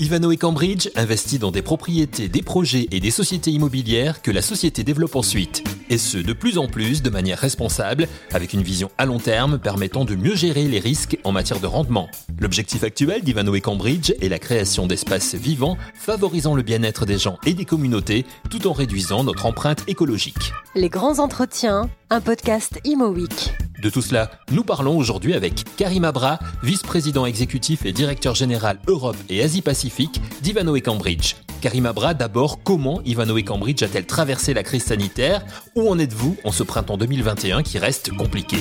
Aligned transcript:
Ivano 0.00 0.30
et 0.30 0.36
Cambridge 0.36 0.88
investit 0.94 1.40
dans 1.40 1.50
des 1.50 1.60
propriétés, 1.60 2.28
des 2.28 2.42
projets 2.42 2.86
et 2.92 3.00
des 3.00 3.10
sociétés 3.10 3.50
immobilières 3.50 4.22
que 4.22 4.30
la 4.30 4.42
société 4.42 4.84
développe 4.84 5.16
ensuite. 5.16 5.64
Et 5.90 5.98
ce, 5.98 6.18
de 6.18 6.32
plus 6.32 6.56
en 6.56 6.68
plus 6.68 7.02
de 7.02 7.10
manière 7.10 7.38
responsable, 7.38 8.06
avec 8.32 8.52
une 8.52 8.62
vision 8.62 8.90
à 8.96 9.06
long 9.06 9.18
terme 9.18 9.58
permettant 9.58 10.04
de 10.04 10.14
mieux 10.14 10.36
gérer 10.36 10.68
les 10.68 10.78
risques 10.78 11.18
en 11.24 11.32
matière 11.32 11.58
de 11.58 11.66
rendement. 11.66 12.08
L'objectif 12.38 12.84
actuel 12.84 13.22
d'Ivano 13.22 13.54
et 13.56 13.60
Cambridge 13.60 14.12
est 14.20 14.28
la 14.28 14.38
création 14.38 14.86
d'espaces 14.86 15.34
vivants 15.34 15.76
favorisant 15.94 16.54
le 16.54 16.62
bien-être 16.62 17.04
des 17.04 17.18
gens 17.18 17.38
et 17.44 17.54
des 17.54 17.64
communautés 17.64 18.24
tout 18.50 18.68
en 18.68 18.72
réduisant 18.72 19.24
notre 19.24 19.46
empreinte 19.46 19.82
écologique. 19.88 20.52
Les 20.76 20.90
grands 20.90 21.18
entretiens, 21.18 21.90
un 22.10 22.20
podcast 22.20 22.78
Imo 22.84 23.08
Week. 23.08 23.52
De 23.80 23.90
tout 23.90 24.02
cela, 24.02 24.30
nous 24.50 24.64
parlons 24.64 24.98
aujourd'hui 24.98 25.34
avec 25.34 25.64
Karim 25.76 26.04
Abra, 26.04 26.40
vice-président 26.64 27.26
exécutif 27.26 27.86
et 27.86 27.92
directeur 27.92 28.34
général 28.34 28.78
Europe 28.88 29.16
et 29.28 29.40
Asie-Pacifique 29.40 30.20
d'Ivano 30.42 30.74
et 30.74 30.80
Cambridge. 30.80 31.36
Karim 31.60 31.86
Abra, 31.86 32.12
d'abord, 32.12 32.64
comment 32.64 33.00
Ivano 33.04 33.36
et 33.36 33.44
Cambridge 33.44 33.84
a-t-elle 33.84 34.06
traversé 34.06 34.52
la 34.52 34.64
crise 34.64 34.84
sanitaire? 34.84 35.44
Où 35.76 35.88
en 35.88 35.96
êtes-vous 36.00 36.36
en 36.42 36.50
ce 36.50 36.64
printemps 36.64 36.96
2021 36.96 37.62
qui 37.62 37.78
reste 37.78 38.10
compliqué? 38.16 38.56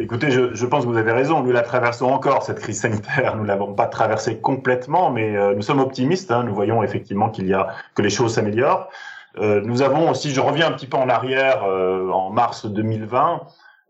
Écoutez, 0.00 0.30
je, 0.30 0.66
pense 0.66 0.84
que 0.84 0.90
vous 0.90 0.98
avez 0.98 1.12
raison. 1.12 1.44
Nous 1.44 1.52
la 1.52 1.62
traversons 1.62 2.06
encore, 2.06 2.42
cette 2.42 2.58
crise 2.58 2.80
sanitaire. 2.80 3.36
Nous 3.36 3.44
l'avons 3.44 3.72
pas 3.72 3.86
traversée 3.86 4.38
complètement, 4.38 5.10
mais 5.10 5.36
euh, 5.36 5.54
nous 5.54 5.62
sommes 5.62 5.80
optimistes. 5.80 6.32
Hein. 6.32 6.42
Nous 6.42 6.54
voyons 6.54 6.82
effectivement 6.82 7.30
qu'il 7.30 7.46
y 7.46 7.54
a 7.54 7.68
que 7.94 8.02
les 8.02 8.10
choses 8.10 8.34
s'améliorent. 8.34 8.88
Euh, 9.38 9.60
nous 9.60 9.82
avons, 9.82 10.14
si 10.14 10.30
je 10.30 10.40
reviens 10.40 10.68
un 10.68 10.72
petit 10.72 10.86
peu 10.86 10.96
en 10.96 11.08
arrière, 11.08 11.64
euh, 11.64 12.10
en 12.10 12.30
mars 12.30 12.66
2020, 12.66 13.42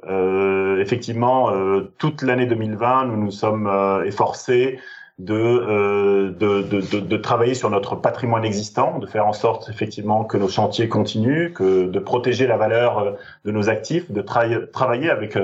euh, 0.09 0.81
effectivement, 0.81 1.51
toute 1.99 2.23
l'année 2.23 2.47
2020, 2.47 3.07
nous 3.07 3.17
nous 3.17 3.31
sommes 3.31 3.71
efforcés 4.05 4.79
de, 5.19 6.35
de, 6.39 6.63
de, 6.63 7.01
de, 7.01 7.17
travailler 7.17 7.55
sur 7.55 7.71
notre 7.71 7.97
patrimoine 7.97 8.45
existant, 8.45 8.99
de 8.99 9.07
faire 9.07 9.27
en 9.27 9.33
sorte 9.33 9.71
effectivement 9.71 10.25
que 10.25 10.37
nos 10.37 10.49
chantiers 10.49 10.89
continuent, 10.89 11.53
que 11.55 11.87
de 11.87 11.99
protéger 11.99 12.47
la 12.47 12.59
valeur 12.59 13.17
de 13.45 13.51
nos 13.51 13.71
actifs, 13.71 14.11
de 14.11 14.21
travailler 14.21 15.11
avec 15.11 15.39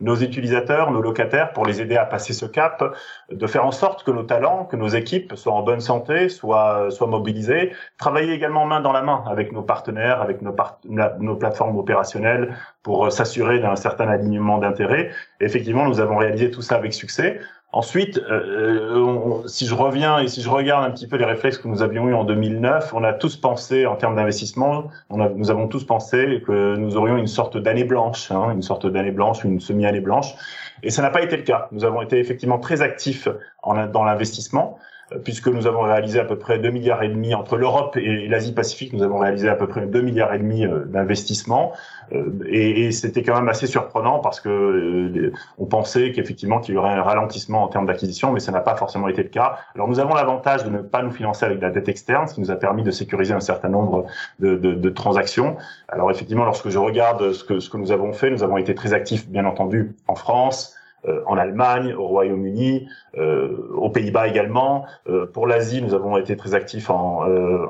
nos 0.00 0.16
utilisateurs, 0.16 0.90
nos 0.90 1.02
locataires, 1.02 1.52
pour 1.52 1.66
les 1.66 1.80
aider 1.80 1.96
à 1.96 2.04
passer 2.04 2.32
ce 2.32 2.46
cap, 2.46 2.84
de 3.30 3.46
faire 3.46 3.64
en 3.64 3.72
sorte 3.72 4.04
que 4.04 4.10
nos 4.10 4.22
talents, 4.22 4.64
que 4.64 4.76
nos 4.76 4.88
équipes 4.88 5.34
soient 5.34 5.54
en 5.54 5.62
bonne 5.62 5.80
santé, 5.80 6.28
soient, 6.28 6.90
soient 6.90 7.06
mobilisés, 7.06 7.72
travailler 7.98 8.32
également 8.32 8.64
main 8.64 8.80
dans 8.80 8.92
la 8.92 9.02
main 9.02 9.24
avec 9.26 9.52
nos 9.52 9.62
partenaires, 9.62 10.22
avec 10.22 10.40
nos, 10.42 10.54
nos 10.84 11.36
plateformes 11.36 11.76
opérationnelles 11.76 12.56
pour 12.82 13.10
s'assurer 13.10 13.58
d'un 13.58 13.76
certain 13.76 14.08
alignement 14.08 14.58
d'intérêts. 14.58 15.10
Effectivement, 15.40 15.86
nous 15.86 16.00
avons 16.00 16.16
réalisé 16.16 16.50
tout 16.50 16.62
ça 16.62 16.76
avec 16.76 16.92
succès. 16.92 17.40
Ensuite, 17.70 18.18
euh, 18.18 18.96
euh 18.96 19.46
si 19.46 19.66
je 19.66 19.74
reviens 19.74 20.18
et 20.20 20.28
si 20.28 20.40
je 20.40 20.48
regarde 20.48 20.84
un 20.84 20.90
petit 20.90 21.06
peu 21.06 21.16
les 21.16 21.24
réflexes 21.26 21.58
que 21.58 21.68
nous 21.68 21.82
avions 21.82 22.08
eu 22.08 22.14
en 22.14 22.24
2009, 22.24 22.94
on 22.94 23.04
a 23.04 23.12
tous 23.12 23.36
pensé 23.36 23.84
en 23.84 23.94
termes 23.96 24.16
d'investissement, 24.16 24.90
nous 25.10 25.50
avons 25.50 25.68
tous 25.68 25.84
pensé 25.84 26.42
que 26.46 26.76
nous 26.76 26.96
aurions 26.96 27.18
une 27.18 27.26
sorte 27.26 27.58
d'année 27.58 27.84
blanche, 27.84 28.30
hein, 28.30 28.52
une 28.52 28.62
sorte 28.62 28.86
d'année 28.86 29.10
blanche, 29.10 29.44
une 29.44 29.60
semi-année 29.60 30.00
blanche, 30.00 30.34
et 30.82 30.90
ça 30.90 31.02
n'a 31.02 31.10
pas 31.10 31.22
été 31.22 31.36
le 31.36 31.42
cas. 31.42 31.68
Nous 31.72 31.84
avons 31.84 32.00
été 32.00 32.18
effectivement 32.18 32.58
très 32.58 32.80
actifs 32.80 33.28
dans 33.64 34.04
l'investissement 34.04 34.78
puisque 35.24 35.48
nous 35.48 35.66
avons 35.66 35.82
réalisé 35.82 36.20
à 36.20 36.24
peu 36.24 36.36
près 36.36 36.58
2 36.58 36.70
milliards 36.70 37.02
et 37.02 37.08
demi 37.08 37.34
entre 37.34 37.56
l'Europe 37.56 37.96
et 37.96 38.28
l'Asie-Pacifique, 38.28 38.92
nous 38.92 39.02
avons 39.02 39.18
réalisé 39.18 39.48
à 39.48 39.54
peu 39.54 39.66
près 39.66 39.86
2 39.86 40.00
milliards 40.02 40.34
et 40.34 40.38
demi 40.38 40.66
euh, 40.66 40.84
d'investissements. 40.84 41.72
Euh, 42.12 42.30
et, 42.46 42.86
et 42.86 42.92
c'était 42.92 43.22
quand 43.22 43.34
même 43.34 43.48
assez 43.48 43.66
surprenant 43.66 44.18
parce 44.18 44.40
que 44.40 44.48
euh, 44.48 45.32
on 45.58 45.66
pensait 45.66 46.12
qu'effectivement 46.12 46.60
qu'il 46.60 46.74
y 46.74 46.78
aurait 46.78 46.92
un 46.92 47.02
ralentissement 47.02 47.62
en 47.62 47.68
termes 47.68 47.86
d'acquisition, 47.86 48.32
mais 48.32 48.40
ça 48.40 48.52
n'a 48.52 48.60
pas 48.60 48.76
forcément 48.76 49.08
été 49.08 49.22
le 49.22 49.28
cas. 49.28 49.58
Alors 49.74 49.88
nous 49.88 50.00
avons 50.00 50.14
l'avantage 50.14 50.64
de 50.64 50.70
ne 50.70 50.78
pas 50.78 51.02
nous 51.02 51.10
financer 51.10 51.46
avec 51.46 51.58
de 51.58 51.62
la 51.62 51.70
dette 51.70 51.88
externe, 51.88 52.26
ce 52.28 52.34
qui 52.34 52.40
nous 52.40 52.50
a 52.50 52.56
permis 52.56 52.82
de 52.82 52.90
sécuriser 52.90 53.34
un 53.34 53.40
certain 53.40 53.68
nombre 53.68 54.06
de, 54.40 54.56
de, 54.56 54.74
de 54.74 54.90
transactions. 54.90 55.56
Alors 55.88 56.10
effectivement, 56.10 56.44
lorsque 56.44 56.68
je 56.68 56.78
regarde 56.78 57.32
ce 57.32 57.44
que, 57.44 57.60
ce 57.60 57.70
que 57.70 57.76
nous 57.76 57.92
avons 57.92 58.12
fait, 58.12 58.30
nous 58.30 58.42
avons 58.42 58.58
été 58.58 58.74
très 58.74 58.92
actifs, 58.92 59.28
bien 59.28 59.44
entendu, 59.46 59.94
en 60.06 60.14
France, 60.14 60.74
euh, 60.74 60.77
en 61.26 61.36
Allemagne, 61.36 61.94
au 61.94 62.06
Royaume-Uni, 62.06 62.88
euh, 63.16 63.56
aux 63.74 63.90
Pays-Bas 63.90 64.28
également. 64.28 64.86
Euh, 65.08 65.26
pour 65.26 65.46
l'Asie, 65.46 65.82
nous 65.82 65.94
avons 65.94 66.16
été 66.16 66.36
très 66.36 66.54
actifs 66.54 66.90
en, 66.90 67.22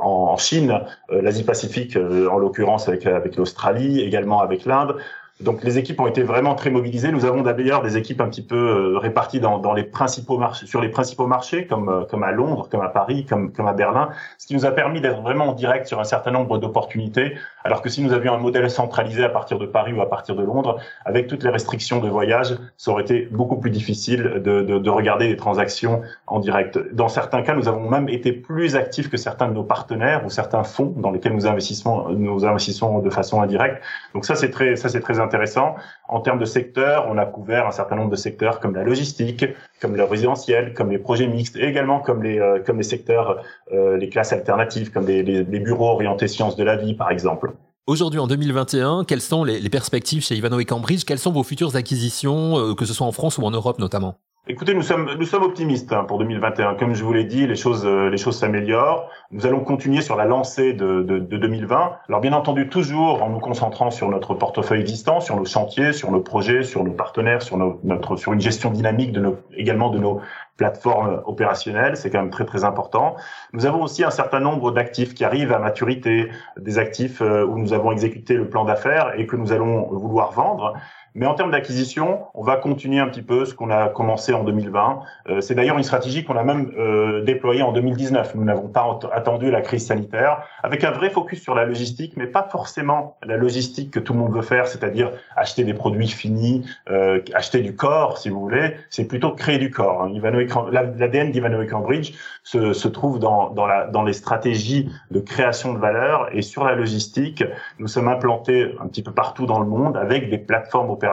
en 0.02 0.36
Chine, 0.36 0.80
l'Asie-Pacifique 1.10 1.96
en 1.96 2.38
l'occurrence 2.38 2.88
avec, 2.88 3.06
avec 3.06 3.36
l'Australie, 3.36 4.00
également 4.00 4.40
avec 4.40 4.64
l'Inde. 4.64 4.96
Donc 5.40 5.62
les 5.62 5.78
équipes 5.78 6.00
ont 6.00 6.06
été 6.08 6.22
vraiment 6.22 6.54
très 6.56 6.70
mobilisées. 6.70 7.12
Nous 7.12 7.24
avons 7.24 7.42
d'ailleurs 7.42 7.82
des 7.82 7.96
équipes 7.96 8.20
un 8.20 8.28
petit 8.28 8.42
peu 8.42 8.56
euh, 8.56 8.98
réparties 8.98 9.38
dans, 9.38 9.72
les 9.72 9.84
principaux 9.84 10.36
marchés, 10.36 10.66
sur 10.66 10.80
les 10.80 10.88
principaux 10.88 11.26
marchés, 11.26 11.66
comme, 11.66 11.88
euh, 11.88 12.22
à 12.22 12.32
Londres, 12.32 12.68
comme 12.70 12.80
à 12.80 12.88
Paris, 12.88 13.24
comme, 13.24 13.52
à 13.66 13.72
Berlin, 13.72 14.08
ce 14.38 14.46
qui 14.46 14.54
nous 14.54 14.66
a 14.66 14.72
permis 14.72 15.00
d'être 15.00 15.20
vraiment 15.20 15.48
en 15.48 15.52
direct 15.52 15.86
sur 15.86 16.00
un 16.00 16.04
certain 16.04 16.32
nombre 16.32 16.58
d'opportunités, 16.58 17.36
alors 17.62 17.82
que 17.82 17.88
si 17.88 18.02
nous 18.02 18.12
avions 18.12 18.34
un 18.34 18.38
modèle 18.38 18.68
centralisé 18.68 19.22
à 19.22 19.28
partir 19.28 19.58
de 19.58 19.66
Paris 19.66 19.92
ou 19.92 20.02
à 20.02 20.08
partir 20.08 20.34
de 20.34 20.42
Londres, 20.42 20.78
avec 21.04 21.28
toutes 21.28 21.44
les 21.44 21.50
restrictions 21.50 22.00
de 22.00 22.08
voyage, 22.08 22.56
ça 22.76 22.90
aurait 22.90 23.04
été 23.04 23.28
beaucoup 23.30 23.58
plus 23.58 23.70
difficile 23.70 24.42
de, 24.44 24.62
de, 24.62 24.78
de 24.78 24.90
regarder 24.90 25.28
les 25.28 25.36
transactions 25.36 26.02
en 26.26 26.40
direct. 26.40 26.78
Dans 26.92 27.08
certains 27.08 27.42
cas, 27.42 27.54
nous 27.54 27.68
avons 27.68 27.88
même 27.88 28.08
été 28.08 28.32
plus 28.32 28.74
actifs 28.74 29.08
que 29.08 29.16
certains 29.16 29.48
de 29.48 29.54
nos 29.54 29.62
partenaires 29.62 30.24
ou 30.26 30.30
certains 30.30 30.64
fonds 30.64 30.92
dans 30.96 31.12
lesquels 31.12 31.34
nous 31.34 31.46
investissons, 31.46 32.08
de 32.08 33.10
façon 33.10 33.40
indirecte. 33.40 33.80
Donc 34.14 34.24
ça, 34.24 34.34
c'est 34.34 34.50
très, 34.50 34.74
ça 34.74 34.88
c'est 34.88 35.00
très. 35.00 35.27
En 36.08 36.20
termes 36.20 36.38
de 36.38 36.44
secteurs, 36.44 37.06
on 37.08 37.18
a 37.18 37.26
couvert 37.26 37.66
un 37.66 37.70
certain 37.70 37.96
nombre 37.96 38.10
de 38.10 38.16
secteurs 38.16 38.60
comme 38.60 38.74
la 38.74 38.84
logistique, 38.84 39.44
comme 39.80 39.96
le 39.96 40.04
résidentiel, 40.04 40.74
comme 40.74 40.90
les 40.90 40.98
projets 40.98 41.26
mixtes, 41.26 41.56
et 41.56 41.64
également 41.64 42.00
comme 42.00 42.22
les 42.22 42.38
euh, 42.38 42.62
comme 42.64 42.78
les 42.78 42.82
secteurs, 42.82 43.42
euh, 43.72 43.96
les 43.96 44.08
classes 44.08 44.32
alternatives, 44.32 44.90
comme 44.90 45.06
les, 45.06 45.22
les, 45.22 45.60
bureaux 45.60 45.88
orientés 45.88 46.28
sciences 46.28 46.56
de 46.56 46.64
la 46.64 46.76
vie, 46.76 46.94
par 46.94 47.10
exemple. 47.10 47.52
Aujourd'hui, 47.86 48.20
en 48.20 48.26
2021, 48.26 49.04
quelles 49.04 49.20
sont 49.20 49.44
les, 49.44 49.60
les, 49.60 49.70
perspectives 49.70 50.22
chez 50.22 50.34
Ivano 50.34 50.60
et 50.60 50.64
Cambridge? 50.64 51.04
Quelles 51.04 51.18
sont 51.18 51.32
vos 51.32 51.42
futures 51.42 51.74
acquisitions, 51.76 52.58
euh, 52.58 52.74
que 52.74 52.84
ce 52.84 52.94
soit 52.94 53.06
en 53.06 53.12
France 53.12 53.38
ou 53.38 53.42
en 53.42 53.50
Europe 53.50 53.78
notamment? 53.78 54.18
Écoutez, 54.50 54.72
nous 54.72 54.80
sommes 54.80 55.10
nous 55.18 55.26
sommes 55.26 55.42
optimistes 55.42 55.92
hein, 55.92 56.04
pour 56.04 56.18
2021. 56.18 56.76
Comme 56.76 56.94
je 56.94 57.04
vous 57.04 57.12
l'ai 57.12 57.24
dit, 57.24 57.46
les 57.46 57.54
choses 57.54 57.84
euh, 57.84 58.08
les 58.08 58.16
choses 58.16 58.38
s'améliorent. 58.38 59.10
Nous 59.30 59.44
allons 59.44 59.60
continuer 59.60 60.00
sur 60.00 60.16
la 60.16 60.24
lancée 60.24 60.72
de, 60.72 61.02
de, 61.02 61.18
de, 61.18 61.36
2020. 61.36 61.98
Alors 62.08 62.22
bien 62.22 62.32
entendu, 62.32 62.66
toujours 62.70 63.22
en 63.22 63.28
nous 63.28 63.40
concentrant 63.40 63.90
sur 63.90 64.08
notre 64.08 64.32
portefeuille 64.32 64.80
existant, 64.80 65.20
sur 65.20 65.36
nos 65.36 65.44
chantiers, 65.44 65.92
sur 65.92 66.10
nos 66.10 66.20
projets, 66.20 66.62
sur 66.62 66.82
nos 66.82 66.92
partenaires, 66.92 67.42
sur 67.42 67.58
notre 67.58 68.16
sur 68.16 68.32
une 68.32 68.40
gestion 68.40 68.70
dynamique 68.70 69.12
de 69.12 69.20
nos 69.20 69.36
également 69.54 69.90
de 69.90 69.98
nos 69.98 70.22
plateformes 70.56 71.22
opérationnelles. 71.26 71.98
C'est 71.98 72.08
quand 72.08 72.22
même 72.22 72.30
très 72.30 72.46
très 72.46 72.64
important. 72.64 73.16
Nous 73.52 73.66
avons 73.66 73.82
aussi 73.82 74.02
un 74.02 74.10
certain 74.10 74.40
nombre 74.40 74.70
d'actifs 74.70 75.12
qui 75.12 75.24
arrivent 75.24 75.52
à 75.52 75.58
maturité, 75.58 76.30
des 76.58 76.78
actifs 76.78 77.20
euh, 77.20 77.44
où 77.44 77.58
nous 77.58 77.74
avons 77.74 77.92
exécuté 77.92 78.32
le 78.32 78.48
plan 78.48 78.64
d'affaires 78.64 79.12
et 79.18 79.26
que 79.26 79.36
nous 79.36 79.52
allons 79.52 79.88
vouloir 79.88 80.32
vendre. 80.32 80.72
Mais 81.18 81.26
en 81.26 81.34
termes 81.34 81.50
d'acquisition, 81.50 82.20
on 82.34 82.44
va 82.44 82.56
continuer 82.56 83.00
un 83.00 83.08
petit 83.08 83.22
peu 83.22 83.44
ce 83.44 83.52
qu'on 83.52 83.70
a 83.70 83.88
commencé 83.88 84.32
en 84.32 84.44
2020. 84.44 85.00
Euh, 85.28 85.40
c'est 85.40 85.56
d'ailleurs 85.56 85.76
une 85.76 85.82
stratégie 85.82 86.24
qu'on 86.24 86.36
a 86.36 86.44
même 86.44 86.70
euh, 86.78 87.24
déployée 87.24 87.62
en 87.62 87.72
2019. 87.72 88.36
Nous 88.36 88.44
n'avons 88.44 88.68
pas 88.68 89.00
attendu 89.12 89.50
la 89.50 89.60
crise 89.60 89.84
sanitaire, 89.84 90.44
avec 90.62 90.84
un 90.84 90.92
vrai 90.92 91.10
focus 91.10 91.42
sur 91.42 91.56
la 91.56 91.64
logistique, 91.64 92.14
mais 92.16 92.28
pas 92.28 92.46
forcément 92.48 93.16
la 93.24 93.36
logistique 93.36 93.90
que 93.90 93.98
tout 93.98 94.12
le 94.12 94.20
monde 94.20 94.32
veut 94.32 94.42
faire, 94.42 94.68
c'est-à-dire 94.68 95.10
acheter 95.34 95.64
des 95.64 95.74
produits 95.74 96.06
finis, 96.06 96.64
euh, 96.88 97.20
acheter 97.34 97.62
du 97.62 97.74
corps, 97.74 98.18
si 98.18 98.28
vous 98.28 98.38
voulez. 98.38 98.76
C'est 98.88 99.06
plutôt 99.06 99.32
créer 99.32 99.58
du 99.58 99.70
corps. 99.70 100.04
Hein. 100.04 100.12
L'ADN 100.70 101.32
d'Ivano 101.32 101.66
Cambridge 101.66 102.12
se, 102.44 102.72
se 102.72 102.86
trouve 102.86 103.18
dans, 103.18 103.50
dans, 103.50 103.66
la, 103.66 103.88
dans 103.88 104.04
les 104.04 104.12
stratégies 104.12 104.88
de 105.10 105.18
création 105.18 105.72
de 105.72 105.78
valeur 105.78 106.28
et 106.32 106.42
sur 106.42 106.64
la 106.64 106.76
logistique. 106.76 107.42
Nous 107.80 107.88
sommes 107.88 108.06
implantés 108.06 108.76
un 108.80 108.86
petit 108.86 109.02
peu 109.02 109.10
partout 109.10 109.46
dans 109.46 109.58
le 109.58 109.66
monde 109.66 109.96
avec 109.96 110.30
des 110.30 110.38
plateformes 110.38 110.90
opérationnelles, 110.90 111.07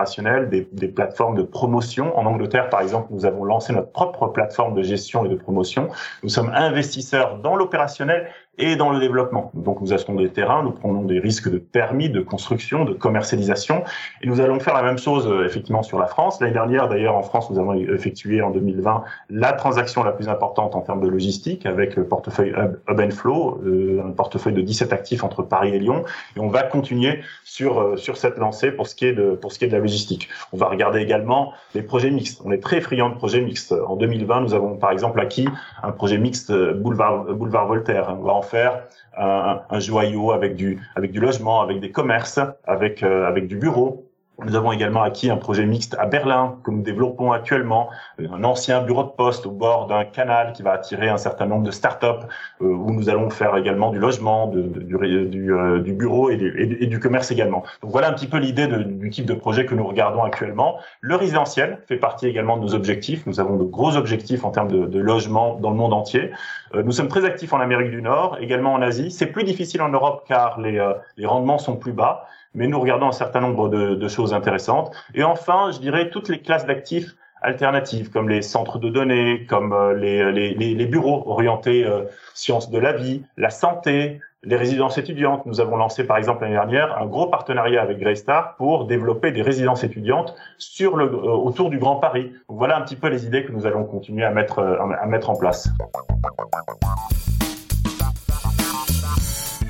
des, 0.49 0.87
plateformes 0.87 1.35
de 1.35 1.43
promotion. 1.43 2.17
En 2.17 2.25
Angleterre, 2.25 2.69
par 2.69 2.81
exemple, 2.81 3.07
nous 3.11 3.25
avons 3.25 3.43
lancé 3.43 3.73
notre 3.73 3.91
propre 3.91 4.27
plateforme 4.27 4.75
de 4.75 4.83
gestion 4.83 5.25
et 5.25 5.29
de 5.29 5.35
promotion. 5.35 5.89
Nous 6.23 6.29
sommes 6.29 6.51
investisseurs 6.53 7.37
dans 7.39 7.55
l'opérationnel 7.55 8.29
et 8.57 8.75
dans 8.75 8.91
le 8.91 8.99
développement. 8.99 9.51
Donc 9.53 9.81
nous 9.81 9.93
achetons 9.93 10.15
des 10.15 10.29
terrains, 10.29 10.63
nous 10.63 10.71
prenons 10.71 11.03
des 11.03 11.19
risques 11.19 11.49
de 11.49 11.57
permis, 11.57 12.09
de 12.09 12.21
construction, 12.21 12.85
de 12.85 12.93
commercialisation, 12.93 13.83
et 14.21 14.27
nous 14.27 14.39
allons 14.39 14.59
faire 14.59 14.73
la 14.73 14.83
même 14.83 14.97
chose 14.97 15.27
euh, 15.27 15.45
effectivement 15.45 15.83
sur 15.83 15.99
la 15.99 16.07
France. 16.07 16.39
L'année 16.39 16.53
dernière, 16.53 16.87
d'ailleurs, 16.87 17.15
en 17.15 17.21
France, 17.21 17.49
nous 17.49 17.59
avons 17.59 17.73
effectué 17.73 18.41
en 18.41 18.51
2020 18.51 19.03
la 19.29 19.53
transaction 19.53 20.03
la 20.03 20.11
plus 20.11 20.29
importante 20.29 20.75
en 20.75 20.81
termes 20.81 21.01
de 21.01 21.07
logistique 21.07 21.65
avec 21.65 21.95
le 21.95 22.05
portefeuille 22.05 22.53
Hub, 22.87 22.99
and 22.99 23.11
Flow, 23.11 23.61
euh, 23.65 24.03
un 24.05 24.11
portefeuille 24.11 24.53
de 24.53 24.61
17 24.61 24.93
actifs 24.93 25.23
entre 25.23 25.43
Paris 25.43 25.75
et 25.75 25.79
Lyon, 25.79 26.03
et 26.35 26.39
on 26.39 26.49
va 26.49 26.63
continuer 26.63 27.19
sur 27.43 27.79
euh, 27.79 27.97
sur 27.97 28.17
cette 28.17 28.37
lancée 28.37 28.71
pour 28.71 28.87
ce 28.87 28.95
qui 28.95 29.05
est 29.05 29.13
de 29.13 29.31
pour 29.31 29.51
ce 29.51 29.59
qui 29.59 29.65
est 29.65 29.67
de 29.67 29.73
la 29.73 29.79
logistique. 29.79 30.29
On 30.53 30.57
va 30.57 30.67
regarder 30.67 30.99
également 30.99 31.53
les 31.73 31.81
projets 31.81 32.11
mixtes. 32.11 32.41
On 32.45 32.51
est 32.51 32.63
très 32.63 32.79
friand 32.81 33.09
de 33.09 33.15
projets 33.15 33.41
mixtes. 33.41 33.73
En 33.87 33.95
2020, 33.95 34.41
nous 34.41 34.53
avons 34.53 34.77
par 34.77 34.91
exemple 34.91 35.19
acquis 35.19 35.47
un 35.83 35.91
projet 35.91 36.17
mixte 36.17 36.51
boulevard 36.51 37.25
boulevard 37.25 37.67
Voltaire. 37.67 38.15
On 38.17 38.23
va 38.23 38.33
faire 38.45 38.83
un, 39.17 39.79
joyau 39.79 40.31
avec 40.31 40.55
du 40.55 40.79
logement, 40.97 41.61
avec 41.61 41.79
des 41.79 41.91
commerces, 41.91 42.39
avec 42.65 43.03
euh, 43.03 43.27
avec 43.27 43.47
du 43.47 43.57
bureau. 43.57 44.04
Nous 44.43 44.55
avons 44.55 44.73
également 44.73 45.01
acquis 45.01 45.29
un 45.29 45.37
projet 45.37 45.65
mixte 45.65 45.95
à 45.97 46.05
Berlin 46.05 46.57
que 46.63 46.71
nous 46.71 46.81
développons 46.81 47.31
actuellement, 47.31 47.89
un 48.19 48.43
ancien 48.43 48.81
bureau 48.81 49.03
de 49.03 49.09
poste 49.09 49.45
au 49.45 49.51
bord 49.51 49.87
d'un 49.87 50.03
canal 50.03 50.51
qui 50.51 50.61
va 50.61 50.73
attirer 50.73 51.07
un 51.07 51.17
certain 51.17 51.45
nombre 51.45 51.63
de 51.63 51.71
start-up 51.71 52.23
euh, 52.61 52.65
où 52.65 52.91
nous 52.91 53.09
allons 53.09 53.29
faire 53.29 53.55
également 53.55 53.91
du 53.91 53.99
logement, 53.99 54.51
euh, 54.53 55.79
du, 55.79 55.93
bureau 55.93 56.29
et 56.29 56.35
du, 56.35 56.99
commerce 56.99 57.31
également. 57.31 57.63
Donc 57.81 57.91
voilà 57.91 58.09
un 58.09 58.13
petit 58.13 58.27
peu 58.27 58.37
l'idée 58.37 58.67
du 58.67 59.09
type 59.09 59.25
de 59.25 59.33
projet 59.33 59.65
que 59.65 59.73
nous 59.73 59.87
regardons 59.87 60.23
actuellement. 60.23 60.79
Le 60.99 61.15
résidentiel 61.15 61.79
fait 61.87 61.97
partie 61.97 62.27
également 62.27 62.57
de 62.57 62.63
nos 62.63 62.75
objectifs. 62.75 63.25
Nous 63.25 63.39
avons 63.39 63.55
de 63.55 63.63
gros 63.63 63.95
objectifs 63.95 64.43
en 64.43 64.51
termes 64.51 64.69
de, 64.69 64.99
logement 64.99 65.55
dans 65.55 65.69
le 65.69 65.77
monde 65.77 65.93
entier. 65.93 66.31
Euh, 66.73 66.83
nous 66.83 66.91
sommes 66.91 67.07
très 67.07 67.23
actifs 67.23 67.53
en 67.53 67.59
Amérique 67.59 67.91
du 67.91 68.01
Nord, 68.01 68.37
également 68.41 68.73
en 68.73 68.81
Asie. 68.81 69.11
C'est 69.11 69.27
plus 69.27 69.43
difficile 69.43 69.81
en 69.81 69.89
Europe 69.89 70.25
car 70.27 70.59
les 70.59 71.25
rendements 71.25 71.57
sont 71.57 71.77
plus 71.77 71.93
bas 71.93 72.27
mais 72.55 72.67
nous 72.67 72.79
regardons 72.79 73.07
un 73.07 73.11
certain 73.11 73.41
nombre 73.41 73.69
de, 73.69 74.07
choses 74.07 74.33
intéressantes. 74.33 74.91
Et 75.13 75.23
enfin, 75.23 75.71
je 75.71 75.79
dirais 75.79 76.09
toutes 76.09 76.29
les 76.29 76.39
classes 76.39 76.65
d'actifs 76.65 77.15
alternatives, 77.41 78.09
comme 78.09 78.29
les 78.29 78.41
centres 78.41 78.79
de 78.79 78.89
données, 78.89 79.45
comme 79.47 79.73
euh, 79.73 79.93
les 79.93 80.85
bureaux 80.85 81.23
orientés 81.27 81.83
euh, 81.83 82.03
sciences 82.33 82.69
de 82.69 82.79
la 82.79 82.93
vie, 82.93 83.23
la 83.35 83.49
santé, 83.49 84.21
les 84.43 84.55
résidences 84.55 84.97
étudiantes. 84.97 85.45
Nous 85.45 85.59
avons 85.59 85.75
lancé, 85.75 86.05
par 86.05 86.17
exemple, 86.17 86.43
l'année 86.43 86.55
dernière, 86.55 86.97
un 87.01 87.07
gros 87.07 87.27
partenariat 87.27 87.81
avec 87.81 87.97
Greystar 87.99 88.55
pour 88.57 88.85
développer 88.85 89.31
des 89.31 89.41
résidences 89.41 89.83
étudiantes 89.83 90.35
sur 90.57 90.97
le, 90.97 91.05
euh, 91.05 91.31
autour 91.31 91.69
du 91.69 91.79
Grand 91.79 91.97
Paris. 91.97 92.31
voilà 92.47 92.77
un 92.77 92.81
petit 92.81 92.95
peu 92.95 93.09
les 93.09 93.25
idées 93.25 93.43
que 93.43 93.51
nous 93.51 93.65
allons 93.65 93.83
continuer 93.83 94.23
à 94.23 94.31
mettre, 94.31 94.59
à 94.59 95.05
mettre 95.07 95.29
en 95.29 95.35
place. 95.35 95.67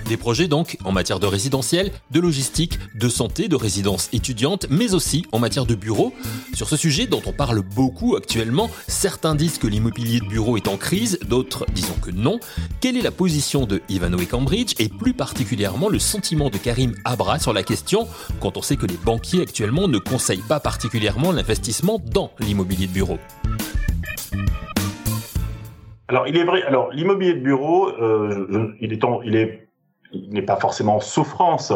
Des 0.07 0.17
projets 0.17 0.47
donc 0.47 0.77
en 0.85 0.91
matière 0.91 1.19
de 1.19 1.25
résidentiel, 1.25 1.91
de 2.11 2.19
logistique, 2.19 2.77
de 2.93 3.09
santé, 3.09 3.47
de 3.47 3.55
résidence 3.55 4.09
étudiante, 4.13 4.67
mais 4.69 4.93
aussi 4.93 5.25
en 5.31 5.39
matière 5.39 5.65
de 5.65 5.73
bureau. 5.73 6.13
Sur 6.53 6.69
ce 6.69 6.77
sujet 6.77 7.07
dont 7.07 7.23
on 7.25 7.31
parle 7.31 7.61
beaucoup 7.61 8.15
actuellement, 8.15 8.69
certains 8.87 9.33
disent 9.33 9.57
que 9.57 9.65
l'immobilier 9.65 10.19
de 10.19 10.27
bureau 10.27 10.57
est 10.57 10.67
en 10.67 10.77
crise, 10.77 11.17
d'autres 11.27 11.65
disons 11.73 11.95
que 11.95 12.11
non. 12.11 12.39
Quelle 12.81 12.97
est 12.97 13.01
la 13.01 13.09
position 13.09 13.65
de 13.65 13.81
Ivano 13.89 14.19
et 14.19 14.27
Cambridge 14.27 14.75
et 14.77 14.89
plus 14.89 15.13
particulièrement 15.13 15.89
le 15.89 15.97
sentiment 15.97 16.51
de 16.51 16.57
Karim 16.59 16.93
Abra 17.03 17.39
sur 17.39 17.51
la 17.51 17.63
question 17.63 18.07
quand 18.41 18.57
on 18.57 18.61
sait 18.61 18.75
que 18.75 18.85
les 18.85 18.97
banquiers 18.97 19.41
actuellement 19.41 19.87
ne 19.87 19.97
conseillent 19.97 20.43
pas 20.47 20.59
particulièrement 20.59 21.31
l'investissement 21.31 21.99
dans 22.13 22.29
l'immobilier 22.39 22.85
de 22.85 22.93
bureau? 22.93 23.17
Alors 26.07 26.27
il 26.27 26.37
est 26.37 26.43
vrai. 26.43 26.61
Alors 26.61 26.91
l'immobilier 26.91 27.33
de 27.33 27.39
bureau, 27.39 27.89
euh, 27.89 28.75
il 28.79 28.93
est 28.93 29.03
en, 29.03 29.23
il 29.23 29.35
est 29.35 29.64
il 30.11 30.29
n'est 30.31 30.41
pas 30.41 30.57
forcément 30.57 30.97
en 30.97 30.99
souffrance, 30.99 31.73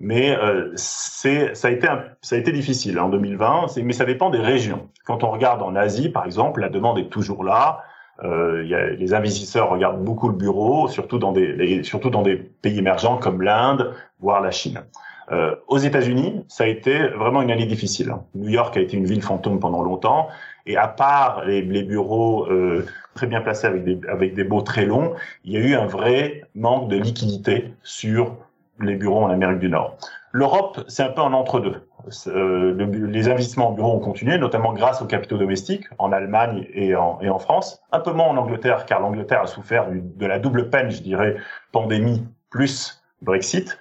mais 0.00 0.36
euh, 0.36 0.70
c'est 0.76 1.54
ça 1.54 1.68
a 1.68 1.70
été 1.70 1.88
ça 2.20 2.36
a 2.36 2.38
été 2.38 2.52
difficile 2.52 2.98
en 3.00 3.08
2020. 3.08 3.66
Mais 3.82 3.92
ça 3.92 4.04
dépend 4.04 4.30
des 4.30 4.38
régions. 4.38 4.88
Quand 5.04 5.24
on 5.24 5.30
regarde 5.30 5.62
en 5.62 5.74
Asie, 5.74 6.08
par 6.08 6.24
exemple, 6.24 6.60
la 6.60 6.68
demande 6.68 6.98
est 6.98 7.08
toujours 7.08 7.44
là. 7.44 7.82
Euh, 8.24 8.64
y 8.66 8.74
a, 8.74 8.90
les 8.90 9.14
investisseurs 9.14 9.70
regardent 9.70 10.02
beaucoup 10.02 10.28
le 10.28 10.34
bureau, 10.34 10.88
surtout 10.88 11.18
dans 11.18 11.32
des 11.32 11.82
surtout 11.84 12.10
dans 12.10 12.22
des 12.22 12.36
pays 12.36 12.78
émergents 12.78 13.16
comme 13.16 13.42
l'Inde, 13.42 13.94
voire 14.20 14.40
la 14.40 14.50
Chine. 14.50 14.82
Euh, 15.30 15.54
aux 15.66 15.78
États-Unis, 15.78 16.44
ça 16.48 16.64
a 16.64 16.66
été 16.66 17.08
vraiment 17.08 17.42
une 17.42 17.50
année 17.50 17.66
difficile. 17.66 18.14
New 18.34 18.48
York 18.48 18.76
a 18.76 18.80
été 18.80 18.96
une 18.96 19.04
ville 19.04 19.22
fantôme 19.22 19.60
pendant 19.60 19.82
longtemps, 19.82 20.28
et 20.66 20.76
à 20.76 20.88
part 20.88 21.44
les, 21.44 21.82
bureaux 21.82 22.46
euh, 22.46 22.86
très 23.14 23.26
bien 23.26 23.40
placés 23.40 23.66
avec 23.66 23.84
des, 23.84 24.00
avec 24.08 24.34
des 24.34 24.44
baux 24.44 24.62
très 24.62 24.86
longs, 24.86 25.14
il 25.44 25.52
y 25.52 25.56
a 25.56 25.60
eu 25.60 25.74
un 25.74 25.86
vrai 25.86 26.44
manque 26.54 26.88
de 26.88 26.96
liquidité 26.96 27.72
sur 27.82 28.36
les 28.80 28.94
bureaux 28.94 29.22
en 29.22 29.30
Amérique 29.30 29.58
du 29.58 29.68
Nord. 29.68 29.98
L'Europe, 30.32 30.84
c'est 30.88 31.02
un 31.02 31.08
peu 31.08 31.20
un 31.20 31.32
entre-deux. 31.32 31.82
Euh, 32.28 32.74
les 33.08 33.28
investissements 33.28 33.68
en 33.68 33.72
bureaux 33.72 33.94
ont 33.94 34.00
continué, 34.00 34.38
notamment 34.38 34.72
grâce 34.72 35.02
aux 35.02 35.06
capitaux 35.06 35.36
domestiques 35.36 35.84
en 35.98 36.12
Allemagne 36.12 36.66
et 36.74 36.94
en, 36.94 37.18
et 37.20 37.28
en 37.28 37.38
France. 37.38 37.82
Un 37.92 38.00
peu 38.00 38.12
moins 38.12 38.28
en 38.28 38.36
Angleterre, 38.36 38.86
car 38.86 39.00
l'Angleterre 39.00 39.42
a 39.42 39.46
souffert 39.46 39.88
de 39.90 40.26
la 40.26 40.38
double 40.38 40.70
peine, 40.70 40.90
je 40.90 41.02
dirais, 41.02 41.36
pandémie 41.72 42.24
plus 42.50 43.02
Brexit. 43.22 43.78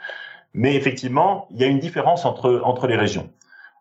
Mais 0.58 0.76
effectivement, 0.76 1.48
il 1.52 1.58
y 1.58 1.64
a 1.64 1.68
une 1.68 1.80
différence 1.80 2.26
entre, 2.26 2.62
entre 2.64 2.88
les 2.88 2.98
régions. 2.98 3.30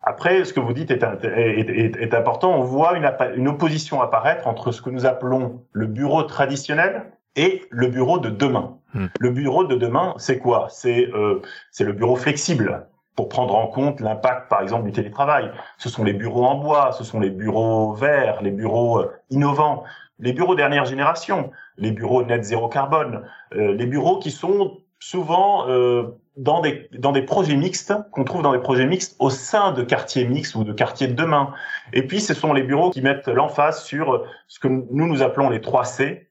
Après, 0.02 0.44
ce 0.44 0.52
que 0.52 0.60
vous 0.60 0.74
dites 0.74 0.90
est, 0.90 1.02
est, 1.02 1.96
est, 1.96 2.14
important. 2.14 2.52
On 2.52 2.62
voit 2.62 2.96
une, 2.96 3.10
une, 3.34 3.48
opposition 3.48 4.02
apparaître 4.02 4.46
entre 4.46 4.70
ce 4.70 4.82
que 4.82 4.90
nous 4.90 5.06
appelons 5.06 5.64
le 5.72 5.86
bureau 5.86 6.22
traditionnel 6.22 7.10
et 7.34 7.62
le 7.70 7.88
bureau 7.88 8.18
de 8.18 8.28
demain. 8.28 8.76
Hmm. 8.94 9.06
Le 9.18 9.30
bureau 9.30 9.64
de 9.64 9.74
demain, 9.74 10.14
c'est 10.18 10.38
quoi? 10.38 10.68
C'est 10.70 11.08
euh, 11.12 11.40
le 11.80 11.92
bureau 11.92 12.14
flexible 12.14 12.86
pour 13.16 13.30
prendre 13.30 13.56
en 13.56 13.66
compte 13.66 14.00
l'impact, 14.00 14.48
par 14.50 14.60
exemple, 14.60 14.84
du 14.84 14.92
télétravail. 14.92 15.50
Ce 15.78 15.88
sont 15.88 16.04
les 16.04 16.12
bureaux 16.12 16.44
en 16.44 16.56
bois, 16.56 16.92
ce 16.92 17.02
sont 17.02 17.18
les 17.18 17.30
bureaux 17.30 17.94
verts, 17.94 18.42
les 18.42 18.50
bureaux 18.50 19.00
euh, 19.00 19.10
innovants, 19.30 19.82
les 20.18 20.34
bureaux 20.34 20.54
dernière 20.54 20.84
génération, 20.84 21.50
les 21.78 21.90
bureaux 21.90 22.22
net 22.22 22.44
zéro 22.44 22.68
carbone, 22.68 23.22
euh, 23.54 23.74
les 23.74 23.86
bureaux 23.86 24.18
qui 24.18 24.30
sont 24.30 24.78
souvent 24.98 25.68
euh, 25.68 26.04
dans 26.36 26.60
des 26.60 26.88
dans 26.98 27.12
des 27.12 27.22
projets 27.22 27.56
mixtes 27.56 27.94
qu'on 28.12 28.24
trouve 28.24 28.42
dans 28.42 28.52
des 28.52 28.58
projets 28.58 28.86
mixtes 28.86 29.16
au 29.18 29.30
sein 29.30 29.72
de 29.72 29.82
quartiers 29.82 30.26
mixtes 30.26 30.54
ou 30.54 30.64
de 30.64 30.72
quartiers 30.72 31.08
de 31.08 31.14
demain. 31.14 31.52
Et 31.92 32.06
puis 32.06 32.20
ce 32.20 32.34
sont 32.34 32.52
les 32.52 32.62
bureaux 32.62 32.90
qui 32.90 33.02
mettent 33.02 33.28
l'emphase 33.28 33.84
sur 33.84 34.24
ce 34.48 34.58
que 34.58 34.68
nous 34.68 35.06
nous 35.06 35.22
appelons 35.22 35.50
les 35.50 35.60
3 35.60 35.84
C 35.84 36.26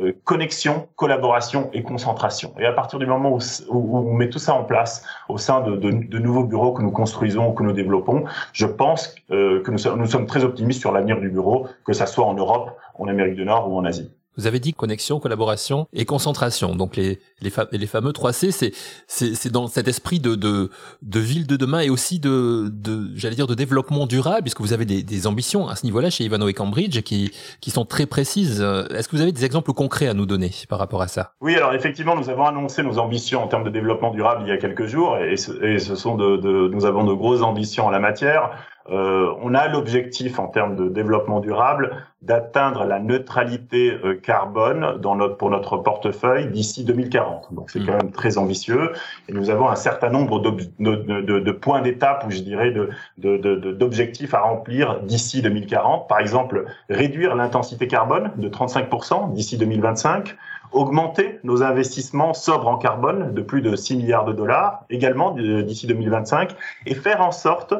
euh, 0.00 0.12
connexion, 0.24 0.88
collaboration 0.96 1.70
et 1.72 1.84
concentration. 1.84 2.52
Et 2.58 2.66
à 2.66 2.72
partir 2.72 2.98
du 2.98 3.06
moment 3.06 3.30
où, 3.30 3.38
où, 3.68 3.98
on 3.98 4.12
met 4.12 4.28
tout 4.28 4.40
ça 4.40 4.52
en 4.52 4.64
place 4.64 5.06
au 5.28 5.38
sein 5.38 5.60
de, 5.60 5.76
de, 5.76 5.90
de, 5.92 6.18
nouveaux 6.18 6.42
bureaux 6.42 6.72
que 6.72 6.82
nous 6.82 6.90
construisons 6.90 7.50
ou 7.50 7.52
que 7.52 7.62
nous 7.62 7.72
développons, 7.72 8.24
je 8.52 8.66
pense 8.66 9.14
euh, 9.30 9.62
que 9.62 9.70
nous, 9.70 9.96
nous 9.96 10.06
sommes 10.06 10.26
très 10.26 10.42
optimistes 10.42 10.80
sur 10.80 10.90
l'avenir 10.90 11.20
du 11.20 11.30
bureau, 11.30 11.68
que 11.84 11.92
ça 11.92 12.06
soit 12.06 12.26
en 12.26 12.34
Europe, 12.34 12.76
en 12.98 13.06
Amérique 13.06 13.36
du 13.36 13.44
Nord 13.44 13.70
ou 13.70 13.78
en 13.78 13.84
Asie. 13.84 14.10
Vous 14.36 14.46
avez 14.46 14.60
dit 14.60 14.72
connexion, 14.74 15.20
collaboration 15.20 15.86
et 15.92 16.04
concentration. 16.04 16.74
Donc 16.74 16.96
les 16.96 17.20
les, 17.40 17.52
les 17.72 17.86
fameux 17.86 18.12
3C, 18.12 18.50
c'est 18.50 18.72
c'est 19.06 19.50
dans 19.52 19.66
cet 19.66 19.88
esprit 19.88 20.20
de, 20.20 20.34
de 20.34 20.70
de 21.02 21.20
ville 21.20 21.46
de 21.46 21.56
demain 21.56 21.80
et 21.80 21.90
aussi 21.90 22.18
de 22.18 22.68
de 22.72 23.10
j'allais 23.16 23.36
dire 23.36 23.46
de 23.46 23.54
développement 23.54 24.06
durable, 24.06 24.42
puisque 24.42 24.60
vous 24.60 24.72
avez 24.72 24.84
des, 24.84 25.02
des 25.02 25.26
ambitions 25.26 25.68
à 25.68 25.76
ce 25.76 25.84
niveau-là 25.86 26.10
chez 26.10 26.24
Ivano 26.24 26.48
et 26.48 26.54
Cambridge 26.54 27.02
qui 27.02 27.32
qui 27.60 27.70
sont 27.70 27.84
très 27.84 28.06
précises. 28.06 28.60
Est-ce 28.60 29.08
que 29.08 29.16
vous 29.16 29.22
avez 29.22 29.32
des 29.32 29.44
exemples 29.44 29.72
concrets 29.72 30.08
à 30.08 30.14
nous 30.14 30.26
donner 30.26 30.50
par 30.68 30.78
rapport 30.78 31.02
à 31.02 31.08
ça? 31.08 31.32
Oui, 31.40 31.54
alors 31.56 31.74
effectivement, 31.74 32.16
nous 32.16 32.28
avons 32.30 32.44
annoncé 32.44 32.82
nos 32.82 32.98
ambitions 32.98 33.42
en 33.42 33.48
termes 33.48 33.64
de 33.64 33.70
développement 33.70 34.10
durable 34.10 34.42
il 34.44 34.48
y 34.48 34.52
a 34.52 34.56
quelques 34.58 34.86
jours, 34.86 35.18
et 35.18 35.36
ce, 35.36 35.52
et 35.64 35.78
ce 35.78 35.94
sont 35.94 36.16
de, 36.16 36.36
de 36.36 36.68
nous 36.68 36.86
avons 36.86 37.04
de 37.04 37.12
grosses 37.12 37.42
ambitions 37.42 37.86
en 37.86 37.90
la 37.90 38.00
matière. 38.00 38.50
Euh, 38.90 39.32
on 39.40 39.54
a 39.54 39.68
l'objectif 39.68 40.38
en 40.38 40.48
termes 40.48 40.76
de 40.76 40.88
développement 40.88 41.40
durable 41.40 42.04
d'atteindre 42.20 42.84
la 42.84 43.00
neutralité 43.00 43.98
euh, 44.04 44.14
carbone 44.14 44.98
dans 45.00 45.14
notre, 45.14 45.38
pour 45.38 45.48
notre 45.48 45.78
portefeuille 45.78 46.48
d'ici 46.48 46.84
2040. 46.84 47.54
Donc 47.54 47.70
c'est 47.70 47.80
mmh. 47.80 47.86
quand 47.86 47.92
même 47.92 48.12
très 48.12 48.36
ambitieux 48.36 48.92
et 49.28 49.32
nous 49.32 49.48
avons 49.48 49.68
un 49.68 49.76
certain 49.76 50.10
nombre 50.10 50.38
de, 50.38 50.50
de, 50.80 51.38
de 51.40 51.52
points 51.52 51.80
d'étape 51.80 52.24
ou 52.26 52.30
je 52.30 52.40
dirais 52.40 52.74
d'objectifs 53.16 54.34
à 54.34 54.40
remplir 54.40 55.00
d'ici 55.00 55.40
2040. 55.40 56.06
Par 56.06 56.20
exemple, 56.20 56.66
réduire 56.90 57.36
l'intensité 57.36 57.88
carbone 57.88 58.32
de 58.36 58.48
35% 58.50 59.32
d'ici 59.32 59.56
2025 59.56 60.36
augmenter 60.74 61.38
nos 61.44 61.62
investissements 61.62 62.34
sobres 62.34 62.68
en 62.68 62.76
carbone 62.76 63.32
de 63.32 63.42
plus 63.42 63.62
de 63.62 63.76
6 63.76 63.96
milliards 63.96 64.24
de 64.24 64.32
dollars 64.32 64.84
également 64.90 65.30
d'ici 65.30 65.86
2025 65.86 66.54
et 66.86 66.94
faire 66.94 67.22
en 67.22 67.30
sorte 67.30 67.74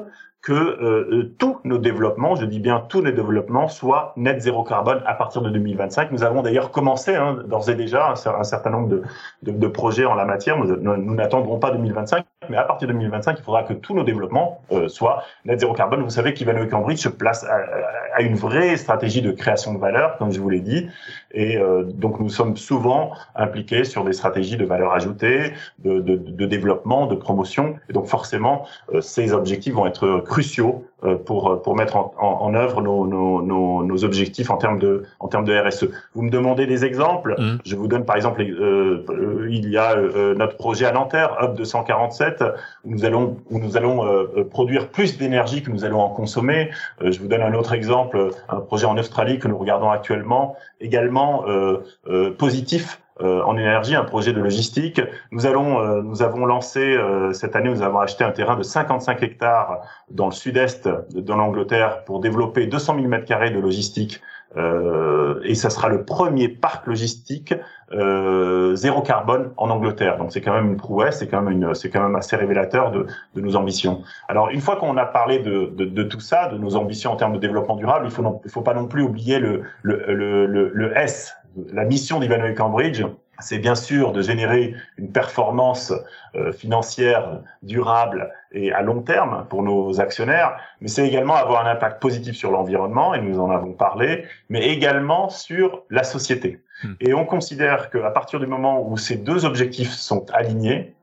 que 0.45 0.53
euh, 0.53 1.09
euh, 1.11 1.35
tous 1.39 1.59
nos 1.65 1.79
développements, 1.79 2.37
je 2.37 2.45
dis 2.45 2.61
bien 2.61 2.85
tous 2.91 3.01
nos 3.01 3.11
développements, 3.11 3.67
soient 3.67 4.13
net 4.17 4.43
zéro 4.43 4.63
carbone 4.63 5.03
à 5.07 5.15
partir 5.15 5.41
de 5.41 5.49
2025. 5.49 6.13
Nous 6.13 6.23
avons 6.23 6.43
d'ailleurs 6.43 6.71
commencé 6.71 7.15
hein, 7.15 7.39
d'ores 7.47 7.71
et 7.71 7.75
déjà 7.75 8.11
un, 8.11 8.45
certain 8.45 8.69
nombre 8.69 8.89
de, 8.89 9.03
de, 9.43 9.53
de, 9.53 9.67
projets 9.67 10.05
en 10.05 10.15
la 10.15 10.27
matière. 10.27 10.59
Nous 10.59 11.15
n'attendrons 11.15 11.59
pas 11.59 11.71
2025, 11.71 12.27
mais 12.51 12.59
à 12.59 12.65
partir 12.65 12.87
de 12.89 12.93
2025, 12.93 13.39
il 13.39 13.43
faudra 13.43 13.63
que 13.63 13.73
tous 13.73 13.95
nos 13.95 14.05
développements 14.05 14.61
euh, 14.71 14.87
soient 14.89 15.23
net 15.47 15.61
zéro 15.61 15.73
carbone. 15.73 16.03
Vous 16.03 16.11
savez 16.11 16.35
qu'Ivano 16.35 16.67
Cambridge 16.67 16.99
se 16.99 17.09
place 17.09 17.45
à, 17.45 17.57
à, 18.15 18.21
une 18.21 18.37
vraie 18.37 18.77
stratégie 18.77 19.23
de 19.23 19.33
création 19.33 19.73
de 19.73 19.79
valeur, 19.79 20.19
comme 20.19 20.31
je 20.31 20.41
vous 20.41 20.51
l'ai 20.51 20.61
dit, 20.61 20.91
et 21.35 21.57
euh, 21.57 21.83
donc 21.83 22.21
nous 22.21 22.29
sommes 22.29 22.57
souvent 22.57 23.13
impliqués 23.35 23.85
sur 23.85 24.05
des 24.05 24.13
stratégies 24.13 24.57
de 24.57 24.65
valeur 24.65 24.93
ajoutée, 24.93 25.53
de, 25.81 26.01
de, 26.01 26.17
de 26.17 26.47
développement, 26.47 27.07
de 27.07 27.17
promotion, 27.17 27.75
et 27.89 27.93
donc 27.93 28.07
forcément, 28.07 28.67
euh, 28.95 29.01
ces 29.01 29.33
objectifs 29.33 29.75
vont 29.75 29.87
être 29.87 30.23
cruciaux 30.25 30.85
euh, 31.05 31.17
pour 31.17 31.61
pour 31.63 31.77
mettre 31.77 31.97
en, 31.97 32.15
en, 32.19 32.55
œuvre 32.55 32.81
nos, 32.81 33.07
nos, 33.07 33.43
nos, 33.43 33.83
nos, 33.83 34.05
objectifs 34.05 34.51
en 34.51 34.57
termes 34.57 34.79
de 34.79 35.05
en 35.19 35.29
termes 35.29 35.45
de 35.45 35.55
RSE. 35.55 35.87
Vous 36.15 36.23
me 36.23 36.31
demandez 36.31 36.67
des 36.67 36.85
exemples. 36.85 37.35
Mmh. 37.37 37.59
Je 37.65 37.77
vous 37.77 37.89
donne 37.89 38.05
par 38.05 38.17
exemple, 38.17 38.43
euh, 38.43 39.49
il 39.51 39.69
y 39.69 39.77
a 39.77 39.97
notre 40.37 40.57
projet 40.57 40.87
à 40.87 40.93
Nanterre, 40.93 41.37
Hub 41.43 41.57
247, 41.57 42.45
où 42.85 42.91
nous 42.91 43.05
allons 43.05 43.37
où 43.51 43.59
nous 43.59 43.77
allons 43.77 44.05
produire 44.51 44.89
plus 44.89 45.19
d'énergie 45.19 45.63
que 45.63 45.71
nous 45.71 45.85
allons 45.85 46.01
en 46.01 46.11
consommer. 46.11 46.71
je 47.01 47.19
vous 47.19 47.29
donne 47.29 47.43
un 47.43 47.55
autre 47.55 47.73
exemple, 47.73 48.31
un 48.49 48.61
projet 48.61 48.87
en 48.87 48.97
Australie 48.97 49.39
que 49.39 49.49
nous 49.49 49.59
regardons 49.59 49.91
actuellement, 49.91 50.57
également 50.81 51.24
positif 52.39 53.01
euh, 53.21 53.43
en 53.43 53.57
énergie, 53.57 53.95
un 53.95 54.03
projet 54.03 54.33
de 54.33 54.41
logistique. 54.41 55.01
Nous 55.31 55.47
allons, 55.47 55.79
euh, 55.79 56.03
nous 56.03 56.23
avons 56.23 56.47
lancé 56.47 56.81
euh, 56.81 57.33
cette 57.33 57.55
année, 57.55 57.71
nous 57.71 57.83
avons 57.83 58.01
acheté 58.01 58.25
un 58.25 58.33
terrain 58.33 58.57
de 58.57 58.65
55 58.65 59.23
hectares 59.23 59.83
dans 60.11 60.27
le 60.27 60.33
sud-est 60.33 60.89
de, 60.89 61.33
l'Angleterre 61.33 62.03
pour 62.07 62.19
développer 62.19 62.67
200 62.67 62.97
000 62.97 63.07
mètres 63.07 63.25
carrés 63.25 63.51
de 63.51 63.61
logistique. 63.61 64.21
et 64.57 65.55
ça 65.55 65.71
sera 65.71 65.89
le 65.89 66.05
premier 66.05 66.49
parc 66.49 66.87
logistique 66.87 67.55
zéro 68.75 69.03
carbone 69.03 69.53
en 69.57 69.71
Angleterre. 69.71 70.19
Donc 70.19 70.33
c'est 70.33 70.41
quand 70.41 70.55
même 70.55 70.67
une 70.67 70.77
prouesse, 70.77 71.19
c'est 71.19 71.29
quand 71.29 71.43
même 71.43 71.53
une, 71.53 71.75
c'est 71.75 71.91
quand 71.91 72.03
même 72.03 72.17
assez 72.17 72.37
révélateur 72.37 72.91
de, 72.91 73.07
de 73.35 73.41
nos 73.41 73.57
ambitions. 73.57 74.03
Alors 74.29 74.49
une 74.51 74.61
fois 74.61 74.77
qu'on 74.77 74.97
a 74.97 75.07
parlé 75.07 75.39
de, 75.39 75.73
de, 75.77 75.85
de, 75.85 76.03
tout 76.03 76.21
ça, 76.21 76.49
de 76.49 76.59
nos 76.59 76.77
ambitions 76.77 77.13
en 77.13 77.17
termes 77.17 77.35
de 77.35 77.39
développement 77.39 77.77
durable, 77.77 78.07
il 78.07 78.11
faut 78.11 78.41
il 78.45 78.51
faut 78.51 78.63
pas 78.63 78.75
non 78.75 78.87
plus 78.87 79.03
oublier 79.03 79.39
le 79.39 79.63
le, 79.83 80.05
le, 80.13 80.47
le, 80.47 80.71
le 80.73 80.97
S 80.97 81.35
la 81.73 81.85
mission 81.85 82.21
d'Ivanhoe 82.21 82.55
Cambridge, 82.55 83.03
c'est 83.41 83.59
bien 83.59 83.75
sûr 83.75 84.13
de 84.13 84.23
générer 84.23 84.75
une 84.97 85.11
performance 85.11 85.93
euh, 86.37 86.53
financière 86.53 87.41
durable 87.63 88.33
et 88.53 88.73
à 88.73 88.83
long 88.83 89.03
terme 89.03 89.47
pour 89.49 89.63
nos 89.63 90.01
actionnaires, 90.01 90.57
mais 90.81 90.89
c'est 90.89 91.07
également 91.07 91.35
avoir 91.35 91.67
un 91.67 91.71
impact 91.71 92.01
positif 92.01 92.37
sur 92.37 92.51
l'environnement, 92.51 93.15
et 93.15 93.21
nous 93.21 93.41
en 93.41 93.51
avons 93.51 93.73
parlé, 93.73 94.25
mais 94.49 94.69
également 94.69 95.29
sur 95.29 95.83
la 95.91 96.05
société. 96.05 96.61
Hmm. 96.83 96.95
Et 97.01 97.15
on 97.15 97.25
considère 97.25 97.91
qu'à 97.91 98.11
partir 98.11 98.41
du 98.41 98.47
moment 98.47 98.87
où 98.87 98.97
ces 98.97 99.17
deux 99.17 99.45
objectifs 99.45 99.93
sont 99.93 100.27
alignés, 100.33 100.95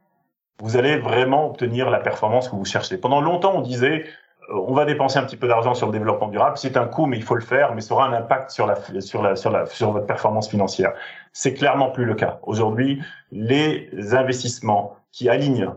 vous 0.62 0.78
allez 0.78 0.98
vraiment 0.98 1.48
obtenir 1.48 1.90
la 1.90 2.00
performance 2.00 2.50
que 2.50 2.56
vous 2.56 2.66
cherchez. 2.66 2.98
Pendant 2.98 3.22
longtemps, 3.22 3.54
on 3.56 3.62
disait 3.62 4.06
euh, 4.50 4.56
on 4.68 4.74
va 4.74 4.86
dépenser 4.86 5.18
un 5.18 5.24
petit 5.24 5.38
peu 5.38 5.48
d'argent 5.48 5.74
sur 5.74 5.88
le 5.88 5.94
développement 5.94 6.28
durable. 6.28 6.58
C'est 6.58 6.78
un 6.78 6.86
coût, 6.86 7.06
mais 7.06 7.18
il 7.18 7.24
faut 7.24 7.36
le 7.36 7.42
faire, 7.42 7.74
mais 7.74 7.82
ça 7.82 7.94
aura 7.94 8.08
un 8.08 8.14
impact 8.14 8.52
sur 8.52 8.68
la, 8.68 8.76
sur 9.02 9.22
la, 9.22 9.36
sur 9.36 9.52
la, 9.52 9.66
sur 9.66 9.92
votre 9.92 10.06
performance 10.06 10.50
financière. 10.50 10.94
C'est 11.34 11.54
clairement 11.54 11.90
plus 11.90 12.06
le 12.06 12.16
cas. 12.16 12.40
Aujourd'hui, 12.44 13.02
les 13.32 13.90
investissements 14.14 14.98
qui 15.12 15.30
alignent 15.30 15.72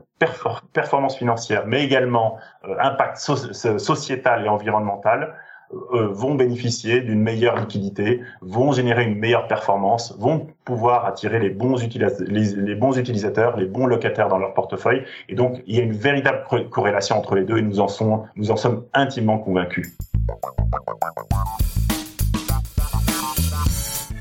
performance 0.73 1.17
financière, 1.17 1.65
mais 1.67 1.83
également 1.85 2.39
euh, 2.65 2.77
impact 2.81 3.17
sociétal 3.17 4.45
et 4.45 4.49
environnemental, 4.49 5.35
vont 5.71 6.35
bénéficier 6.35 7.01
d'une 7.01 7.21
meilleure 7.21 7.57
liquidité, 7.57 8.21
vont 8.41 8.73
générer 8.73 9.05
une 9.05 9.19
meilleure 9.19 9.49
performance, 9.49 10.17
vont 10.19 10.47
pouvoir 10.65 11.05
attirer 11.07 11.39
les 11.39 11.51
bons, 11.51 11.83
utilisateurs, 11.83 13.57
les 13.57 13.67
bons 13.67 13.87
locataires 13.87 14.29
dans 14.29 14.39
leur 14.39 14.55
portefeuille. 14.55 15.05
Et 15.29 15.35
donc, 15.35 15.63
il 15.67 15.77
y 15.77 15.81
a 15.81 15.83
une 15.83 15.93
véritable 15.93 16.45
corrélation 16.71 17.19
entre 17.19 17.35
les 17.35 17.45
deux 17.45 17.59
et 17.59 17.63
nous 17.63 17.81
en 17.81 17.89
sommes 17.89 18.85
intimement 18.95 19.39
convaincus. 19.39 19.97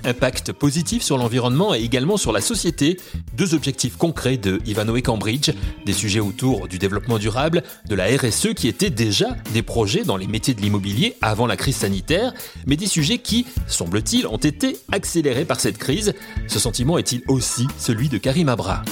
Impact 0.05 0.51
positif 0.51 1.01
sur 1.01 1.17
l'environnement 1.17 1.73
et 1.73 1.79
également 1.79 2.17
sur 2.17 2.31
la 2.31 2.41
société, 2.41 2.97
deux 3.35 3.53
objectifs 3.53 3.97
concrets 3.97 4.37
de 4.37 4.59
Ivanhoe 4.65 5.01
Cambridge, 5.01 5.51
des 5.85 5.93
sujets 5.93 6.19
autour 6.19 6.67
du 6.67 6.77
développement 6.77 7.17
durable, 7.17 7.63
de 7.87 7.95
la 7.95 8.05
RSE 8.05 8.53
qui 8.53 8.67
étaient 8.67 8.89
déjà 8.89 9.35
des 9.53 9.61
projets 9.61 10.03
dans 10.03 10.17
les 10.17 10.27
métiers 10.27 10.53
de 10.53 10.61
l'immobilier 10.61 11.15
avant 11.21 11.47
la 11.47 11.57
crise 11.57 11.77
sanitaire, 11.77 12.33
mais 12.67 12.75
des 12.75 12.87
sujets 12.87 13.19
qui, 13.19 13.45
semble-t-il, 13.67 14.27
ont 14.27 14.37
été 14.37 14.77
accélérés 14.91 15.45
par 15.45 15.59
cette 15.59 15.77
crise. 15.77 16.13
Ce 16.47 16.59
sentiment 16.59 16.97
est-il 16.97 17.21
aussi 17.27 17.67
celui 17.77 18.09
de 18.09 18.17
Karim 18.17 18.49
Abra? 18.49 18.83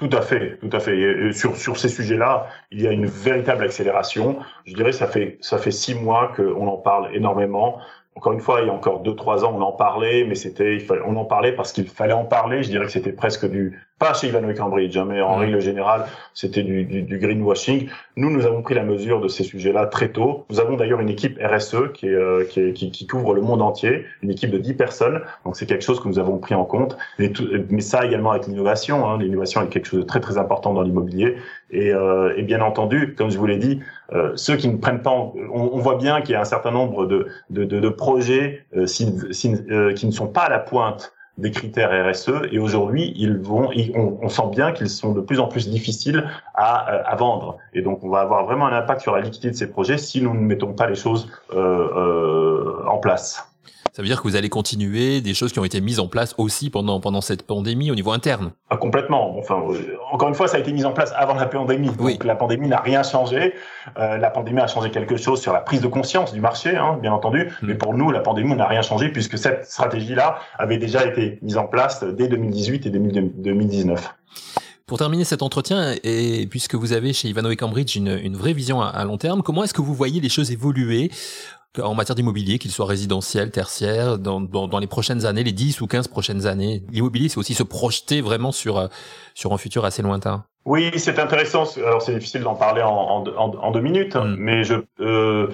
Tout 0.00 0.08
à 0.14 0.22
fait, 0.22 0.56
tout 0.56 0.70
à 0.72 0.80
fait. 0.80 1.32
sur 1.32 1.56
sur 1.58 1.76
ces 1.78 1.90
sujets-là, 1.90 2.46
il 2.70 2.80
y 2.80 2.86
a 2.88 2.90
une 2.90 3.04
véritable 3.04 3.64
accélération. 3.64 4.38
Je 4.64 4.72
dirais 4.72 4.92
ça 4.92 5.06
fait 5.06 5.36
ça 5.42 5.58
fait 5.58 5.70
six 5.70 5.94
mois 5.94 6.32
qu'on 6.34 6.66
en 6.68 6.78
parle 6.78 7.14
énormément. 7.14 7.78
Encore 8.20 8.34
une 8.34 8.40
fois, 8.40 8.60
il 8.60 8.66
y 8.66 8.68
a 8.68 8.74
encore 8.74 9.00
deux 9.00 9.16
trois 9.16 9.46
ans, 9.46 9.54
on 9.56 9.62
en 9.62 9.72
parlait, 9.72 10.26
mais 10.28 10.34
c'était 10.34 10.76
on 11.06 11.16
en 11.16 11.24
parlait 11.24 11.52
parce 11.52 11.72
qu'il 11.72 11.88
fallait 11.88 12.12
en 12.12 12.26
parler. 12.26 12.62
Je 12.62 12.68
dirais 12.68 12.84
que 12.84 12.92
c'était 12.92 13.12
presque 13.12 13.48
du 13.48 13.78
pas 13.98 14.14
chez 14.14 14.28
Ivanhoe 14.28 14.54
Cambridge, 14.54 14.96
hein, 14.96 15.06
mais 15.06 15.20
en 15.20 15.36
règle 15.36 15.60
générale, 15.60 16.06
c'était 16.32 16.62
du, 16.62 16.84
du, 16.84 17.02
du, 17.02 17.18
greenwashing. 17.18 17.88
Nous, 18.16 18.30
nous 18.30 18.46
avons 18.46 18.62
pris 18.62 18.74
la 18.74 18.82
mesure 18.82 19.20
de 19.20 19.28
ces 19.28 19.44
sujets-là 19.44 19.86
très 19.86 20.08
tôt. 20.08 20.46
Nous 20.48 20.58
avons 20.58 20.76
d'ailleurs 20.76 21.00
une 21.00 21.10
équipe 21.10 21.38
RSE 21.38 21.92
qui, 21.92 22.06
est, 22.06 22.14
euh, 22.14 22.44
qui, 22.44 22.72
qui, 22.72 22.90
qui, 22.90 23.06
couvre 23.06 23.34
le 23.34 23.42
monde 23.42 23.60
entier, 23.60 24.06
une 24.22 24.30
équipe 24.30 24.50
de 24.50 24.56
10 24.56 24.72
personnes. 24.74 25.20
Donc 25.44 25.56
c'est 25.56 25.66
quelque 25.66 25.84
chose 25.84 26.00
que 26.00 26.08
nous 26.08 26.18
avons 26.18 26.38
pris 26.38 26.54
en 26.54 26.64
compte. 26.64 26.96
Tout, 27.34 27.46
mais 27.68 27.82
ça 27.82 28.06
également 28.06 28.30
avec 28.30 28.46
l'innovation. 28.46 29.06
Hein. 29.06 29.18
L'innovation 29.18 29.60
est 29.62 29.68
quelque 29.68 29.86
chose 29.86 30.00
de 30.00 30.06
très 30.06 30.20
très 30.20 30.38
important 30.38 30.72
dans 30.72 30.82
l'immobilier. 30.82 31.36
Et, 31.72 31.92
euh, 31.92 32.34
et, 32.36 32.42
bien 32.42 32.60
entendu, 32.60 33.14
comme 33.16 33.30
je 33.30 33.38
vous 33.38 33.46
l'ai 33.46 33.58
dit, 33.58 33.80
euh, 34.12 34.32
ceux 34.34 34.56
qui 34.56 34.68
ne 34.68 34.76
prennent 34.76 35.02
pas, 35.02 35.10
on, 35.10 35.32
on 35.52 35.78
voit 35.78 35.96
bien 35.96 36.20
qu'il 36.20 36.32
y 36.32 36.36
a 36.36 36.40
un 36.40 36.44
certain 36.44 36.72
nombre 36.72 37.06
de, 37.06 37.28
de, 37.50 37.64
de, 37.64 37.78
de 37.78 37.88
projets 37.88 38.64
euh, 38.76 38.86
si, 38.86 39.14
si, 39.30 39.54
euh, 39.70 39.92
qui 39.94 40.06
ne 40.06 40.10
sont 40.10 40.28
pas 40.28 40.42
à 40.42 40.50
la 40.50 40.58
pointe 40.58 41.12
des 41.38 41.50
critères 41.50 41.90
RSE 42.10 42.32
et 42.52 42.58
aujourd'hui 42.58 43.12
ils 43.16 43.38
vont, 43.38 43.70
on, 43.94 44.28
sent 44.28 44.50
bien 44.50 44.72
qu'ils 44.72 44.90
sont 44.90 45.12
de 45.12 45.20
plus 45.20 45.40
en 45.40 45.48
plus 45.48 45.68
difficiles 45.68 46.28
à, 46.54 46.92
euh, 46.92 47.02
à, 47.06 47.16
vendre 47.16 47.56
et 47.72 47.82
donc 47.82 48.04
on 48.04 48.10
va 48.10 48.20
avoir 48.20 48.44
vraiment 48.44 48.66
un 48.66 48.76
impact 48.76 49.00
sur 49.00 49.14
la 49.14 49.22
liquidité 49.22 49.50
de 49.50 49.56
ces 49.56 49.70
projets 49.70 49.96
si 49.96 50.20
nous 50.20 50.34
ne 50.34 50.40
mettons 50.40 50.74
pas 50.74 50.86
les 50.86 50.94
choses 50.94 51.30
euh, 51.54 52.84
en 52.86 52.98
place. 52.98 53.49
Ça 53.92 54.02
veut 54.02 54.08
dire 54.08 54.22
que 54.22 54.28
vous 54.28 54.36
allez 54.36 54.48
continuer 54.48 55.20
des 55.20 55.34
choses 55.34 55.52
qui 55.52 55.58
ont 55.58 55.64
été 55.64 55.80
mises 55.80 55.98
en 55.98 56.06
place 56.06 56.34
aussi 56.38 56.70
pendant 56.70 57.00
pendant 57.00 57.20
cette 57.20 57.46
pandémie 57.46 57.90
au 57.90 57.94
niveau 57.94 58.12
interne. 58.12 58.52
Ah, 58.68 58.76
complètement. 58.76 59.36
Enfin, 59.38 59.62
euh, 59.68 59.96
encore 60.12 60.28
une 60.28 60.34
fois, 60.34 60.46
ça 60.46 60.58
a 60.58 60.60
été 60.60 60.72
mis 60.72 60.84
en 60.84 60.92
place 60.92 61.12
avant 61.16 61.34
la 61.34 61.46
pandémie. 61.46 61.90
Oui. 61.98 62.18
La 62.24 62.36
pandémie 62.36 62.68
n'a 62.68 62.80
rien 62.80 63.02
changé. 63.02 63.54
Euh, 63.98 64.16
la 64.16 64.30
pandémie 64.30 64.60
a 64.60 64.68
changé 64.68 64.90
quelque 64.90 65.16
chose 65.16 65.40
sur 65.40 65.52
la 65.52 65.60
prise 65.60 65.80
de 65.80 65.88
conscience 65.88 66.32
du 66.32 66.40
marché, 66.40 66.76
hein, 66.76 66.98
bien 67.02 67.12
entendu. 67.12 67.50
Hmm. 67.62 67.66
Mais 67.66 67.74
pour 67.74 67.94
nous, 67.94 68.10
la 68.10 68.20
pandémie 68.20 68.54
n'a 68.54 68.66
rien 68.66 68.82
changé 68.82 69.08
puisque 69.08 69.38
cette 69.38 69.66
stratégie-là 69.66 70.38
avait 70.58 70.78
déjà 70.78 71.04
été 71.04 71.38
mise 71.42 71.56
en 71.56 71.66
place 71.66 72.04
dès 72.04 72.28
2018 72.28 72.86
et 72.86 72.90
2019. 72.90 74.14
Pour 74.90 74.98
terminer 74.98 75.22
cet 75.22 75.42
entretien, 75.42 75.94
et 76.02 76.48
puisque 76.48 76.74
vous 76.74 76.92
avez 76.92 77.12
chez 77.12 77.28
Ivanhoe 77.28 77.54
Cambridge 77.54 77.94
une, 77.94 78.08
une 78.08 78.36
vraie 78.36 78.52
vision 78.52 78.82
à, 78.82 78.88
à 78.88 79.04
long 79.04 79.18
terme, 79.18 79.40
comment 79.40 79.62
est-ce 79.62 79.72
que 79.72 79.82
vous 79.82 79.94
voyez 79.94 80.20
les 80.20 80.28
choses 80.28 80.50
évoluer 80.50 81.12
en 81.80 81.94
matière 81.94 82.16
d'immobilier, 82.16 82.58
qu'il 82.58 82.72
soit 82.72 82.86
résidentiel, 82.86 83.52
tertiaire, 83.52 84.18
dans, 84.18 84.40
dans, 84.40 84.66
dans, 84.66 84.80
les 84.80 84.88
prochaines 84.88 85.26
années, 85.26 85.44
les 85.44 85.52
10 85.52 85.80
ou 85.80 85.86
15 85.86 86.08
prochaines 86.08 86.44
années? 86.48 86.82
L'immobilier, 86.90 87.28
c'est 87.28 87.38
aussi 87.38 87.54
se 87.54 87.62
projeter 87.62 88.20
vraiment 88.20 88.50
sur, 88.50 88.78
euh, 88.78 88.88
sur 89.36 89.52
un 89.52 89.58
futur 89.58 89.84
assez 89.84 90.02
lointain. 90.02 90.44
Oui, 90.64 90.90
c'est 90.96 91.20
intéressant. 91.20 91.66
Alors, 91.76 92.02
c'est 92.02 92.14
difficile 92.14 92.42
d'en 92.42 92.56
parler 92.56 92.82
en, 92.82 92.90
en, 92.90 93.28
en, 93.28 93.70
deux 93.70 93.82
minutes, 93.82 94.16
mm. 94.16 94.34
mais 94.40 94.64
je... 94.64 94.74
Euh, 94.98 95.52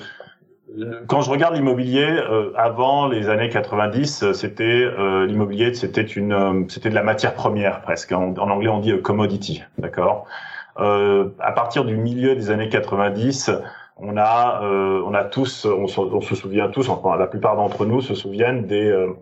quand 1.06 1.20
je 1.20 1.30
regarde 1.30 1.54
l'immobilier, 1.54 2.06
euh, 2.06 2.52
avant 2.56 3.06
les 3.06 3.28
années 3.28 3.48
90, 3.48 4.32
c'était 4.32 4.64
euh, 4.64 5.24
l'immobilier, 5.26 5.72
c'était 5.74 6.02
une, 6.02 6.32
euh, 6.32 6.64
c'était 6.68 6.90
de 6.90 6.94
la 6.94 7.04
matière 7.04 7.34
première 7.34 7.82
presque. 7.82 8.12
En, 8.12 8.34
en 8.36 8.50
anglais, 8.50 8.68
on 8.68 8.80
dit 8.80 9.00
commodity, 9.00 9.62
d'accord? 9.78 10.26
à 10.78 11.52
partir 11.52 11.86
du 11.86 11.96
milieu 11.96 12.34
des 12.34 12.50
années 12.50 12.68
90, 12.68 13.50
on 13.96 14.16
a, 14.16 14.62
euh, 14.62 15.02
on 15.06 15.14
a 15.14 15.24
tous, 15.24 15.64
on 15.64 15.86
se, 15.86 16.34
souvient 16.34 16.68
tous, 16.68 16.88
enfin 16.88 17.16
la 17.16 17.26
plupart 17.26 17.56
d'entre 17.56 17.86
nous 17.86 18.00
se 18.02 18.14
souviennent 18.14 18.66
des, 18.66 18.86
euh, 18.86 19.14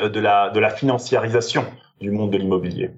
de 0.00 0.20
la 0.20 0.50
de 0.50 0.58
la 0.58 0.70
financiarisation 0.70 1.64
du 2.00 2.10
monde 2.10 2.30
de 2.30 2.38
l'immobilier. 2.38 2.92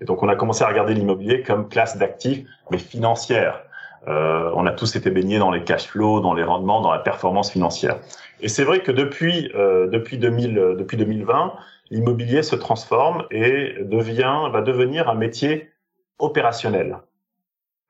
Et 0.00 0.04
donc 0.04 0.22
on 0.22 0.28
a 0.28 0.36
commencé 0.36 0.62
à 0.62 0.68
regarder 0.68 0.94
l'immobilier 0.94 1.42
comme 1.42 1.68
classe 1.68 1.96
d'actifs, 1.96 2.46
mais 2.70 2.78
financière. 2.78 3.64
Euh, 4.08 4.50
on 4.54 4.66
a 4.66 4.72
tous 4.72 4.96
été 4.96 5.10
baignés 5.10 5.38
dans 5.38 5.50
les 5.50 5.62
cash 5.62 5.86
flows, 5.86 6.20
dans 6.20 6.34
les 6.34 6.42
rendements, 6.42 6.80
dans 6.80 6.92
la 6.92 6.98
performance 6.98 7.50
financière. 7.50 7.98
Et 8.40 8.48
c'est 8.48 8.64
vrai 8.64 8.80
que 8.80 8.92
depuis 8.92 9.50
depuis 9.54 10.16
2000, 10.16 10.54
depuis 10.78 10.96
2020, 10.96 11.52
l'immobilier 11.90 12.42
se 12.42 12.56
transforme 12.56 13.24
et 13.30 13.74
devient 13.82 14.48
va 14.50 14.62
devenir 14.62 15.10
un 15.10 15.14
métier 15.14 15.70
opérationnel 16.18 16.98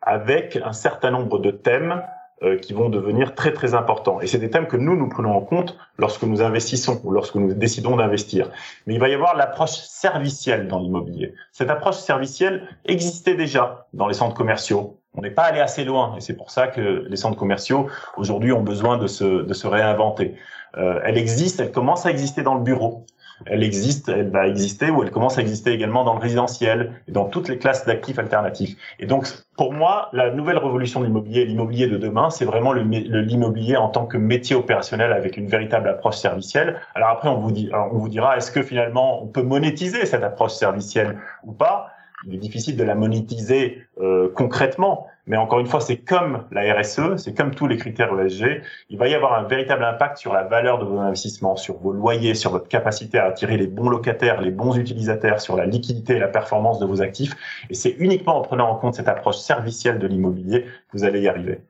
avec 0.02 0.58
un 0.64 0.72
certain 0.72 1.10
nombre 1.10 1.38
de 1.38 1.50
thèmes 1.50 2.02
euh, 2.42 2.56
qui 2.56 2.72
vont 2.72 2.88
devenir 2.88 3.34
très 3.34 3.52
très 3.52 3.74
importants. 3.74 4.20
Et 4.20 4.26
c'est 4.26 4.38
des 4.38 4.48
thèmes 4.48 4.66
que 4.66 4.78
nous, 4.78 4.96
nous 4.96 5.08
prenons 5.10 5.36
en 5.36 5.42
compte 5.42 5.76
lorsque 5.98 6.22
nous 6.22 6.40
investissons 6.40 6.98
ou 7.04 7.10
lorsque 7.10 7.34
nous 7.34 7.52
décidons 7.52 7.96
d'investir. 7.96 8.50
Mais 8.86 8.94
il 8.94 9.00
va 9.00 9.10
y 9.10 9.14
avoir 9.14 9.36
l'approche 9.36 9.72
servicielle 9.72 10.66
dans 10.66 10.78
l'immobilier. 10.78 11.34
Cette 11.52 11.68
approche 11.68 11.96
servicielle 11.96 12.66
existait 12.86 13.34
déjà 13.34 13.86
dans 13.92 14.08
les 14.08 14.14
centres 14.14 14.34
commerciaux. 14.34 14.99
On 15.14 15.22
n'est 15.22 15.30
pas 15.30 15.44
allé 15.44 15.60
assez 15.60 15.84
loin 15.84 16.14
et 16.16 16.20
c'est 16.20 16.36
pour 16.36 16.50
ça 16.50 16.68
que 16.68 17.06
les 17.08 17.16
centres 17.16 17.36
commerciaux 17.36 17.88
aujourd'hui 18.16 18.52
ont 18.52 18.62
besoin 18.62 18.96
de 18.96 19.06
se, 19.06 19.42
de 19.42 19.54
se 19.54 19.66
réinventer. 19.66 20.36
Euh, 20.76 21.00
elle 21.04 21.18
existe, 21.18 21.60
elle 21.60 21.72
commence 21.72 22.06
à 22.06 22.10
exister 22.10 22.42
dans 22.42 22.54
le 22.54 22.62
bureau 22.62 23.04
elle 23.46 23.62
existe, 23.62 24.08
elle 24.08 24.30
va 24.30 24.46
exister 24.46 24.90
ou 24.90 25.02
elle 25.02 25.10
commence 25.10 25.38
à 25.38 25.40
exister 25.40 25.72
également 25.72 26.04
dans 26.04 26.14
le 26.14 26.20
résidentiel 26.20 26.92
et 27.08 27.12
dans 27.12 27.24
toutes 27.24 27.48
les 27.48 27.58
classes 27.58 27.86
d'actifs 27.86 28.18
alternatifs. 28.18 28.76
Et 28.98 29.06
donc, 29.06 29.26
pour 29.56 29.72
moi, 29.72 30.08
la 30.12 30.30
nouvelle 30.30 30.58
révolution 30.58 31.00
de 31.00 31.06
l'immobilier, 31.06 31.44
l'immobilier 31.44 31.86
de 31.86 31.96
demain, 31.96 32.30
c'est 32.30 32.44
vraiment 32.44 32.72
l'immobilier 32.72 33.76
en 33.76 33.88
tant 33.88 34.06
que 34.06 34.18
métier 34.18 34.56
opérationnel 34.56 35.12
avec 35.12 35.36
une 35.36 35.46
véritable 35.46 35.88
approche 35.88 36.16
servicielle. 36.16 36.80
Alors 36.94 37.08
après, 37.08 37.28
on 37.28 37.38
vous, 37.38 37.52
dit, 37.52 37.70
on 37.72 37.96
vous 37.96 38.08
dira, 38.08 38.36
est-ce 38.36 38.50
que 38.50 38.62
finalement 38.62 39.22
on 39.22 39.26
peut 39.26 39.42
monétiser 39.42 40.04
cette 40.06 40.22
approche 40.22 40.52
servicielle 40.52 41.18
ou 41.44 41.52
pas? 41.52 41.92
Difficile 42.26 42.76
de 42.76 42.84
la 42.84 42.94
monétiser 42.94 43.82
euh, 44.00 44.28
concrètement, 44.34 45.06
Mais 45.26 45.36
encore 45.36 45.60
une 45.60 45.66
fois, 45.66 45.80
c'est 45.80 45.98
comme 45.98 46.44
la 46.50 46.74
RSE, 46.74 47.16
c'est 47.16 47.36
comme 47.36 47.54
tous 47.54 47.66
les 47.66 47.76
critères 47.76 48.18
ESG. 48.18 48.62
Il 48.88 48.98
va 48.98 49.08
y 49.08 49.14
avoir 49.14 49.34
un 49.34 49.44
véritable 49.44 49.84
impact 49.84 50.18
sur 50.18 50.32
la 50.32 50.42
valeur 50.42 50.78
de 50.78 50.84
vos 50.84 50.98
investissements, 50.98 51.56
sur 51.56 51.78
vos 51.78 51.92
loyers, 51.92 52.34
sur 52.34 52.50
votre 52.50 52.68
capacité 52.68 53.18
à 53.18 53.26
attirer 53.26 53.56
les 53.56 53.66
bons 53.66 53.88
locataires, 53.88 54.40
les 54.40 54.50
bons 54.50 54.76
utilisateurs, 54.76 55.40
sur 55.40 55.56
la 55.56 55.66
liquidité 55.66 56.16
et 56.16 56.18
la 56.18 56.28
performance 56.28 56.78
de 56.78 56.86
vos 56.86 57.00
actifs. 57.00 57.34
Et 57.70 57.74
c'est 57.74 57.94
uniquement 57.98 58.36
en 58.38 58.42
prenant 58.42 58.70
en 58.70 58.76
compte 58.76 58.94
cette 58.94 59.08
approche 59.08 59.36
servicielle 59.36 59.98
de 59.98 60.06
l'immobilier 60.06 60.62
que 60.62 60.98
vous 60.98 61.04
allez 61.04 61.20
y 61.20 61.28
arriver. 61.28 61.60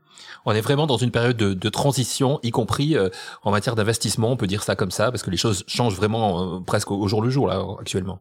On 0.47 0.53
est 0.53 0.61
vraiment 0.61 0.87
dans 0.87 0.97
une 0.97 1.11
période 1.11 1.37
de, 1.37 1.69
transition, 1.69 2.41
y 2.43 2.51
compris 2.51 2.97
euh, 2.97 3.11
en 3.43 3.51
matière 3.51 3.75
d'investissement, 3.75 4.31
on 4.31 4.37
peut 4.37 4.47
dire 4.47 4.63
ça 4.63 4.75
comme 4.75 4.91
ça, 4.91 5.11
parce 5.11 5.23
que 5.23 5.31
les 5.31 5.37
choses 5.37 5.65
changent 5.67 5.97
vraiment 5.97 6.57
euh, 6.57 6.61
presque 6.61 6.91
au 6.91 7.07
jour 7.09 7.21
le 7.23 7.31
jour 7.31 7.47
là 7.47 7.63
actuellement. 7.79 8.21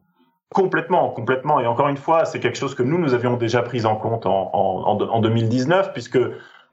Complètement, 0.54 1.10
complètement. 1.12 1.60
Et 1.60 1.68
encore 1.68 1.90
une 1.90 1.98
fois, 1.98 2.26
c'est 2.26 2.40
quelque 2.40 2.58
chose 2.58 2.74
que 2.74 2.82
nous, 2.82 2.98
nous 2.98 3.14
avions 3.14 3.38
déjà 3.38 3.62
pris 3.62 3.86
en 3.86 3.96
compte 3.96 4.26
en, 4.26 4.50
en, 4.54 5.00
en 5.00 5.20
2019, 5.20 5.94
puisque 5.94 6.18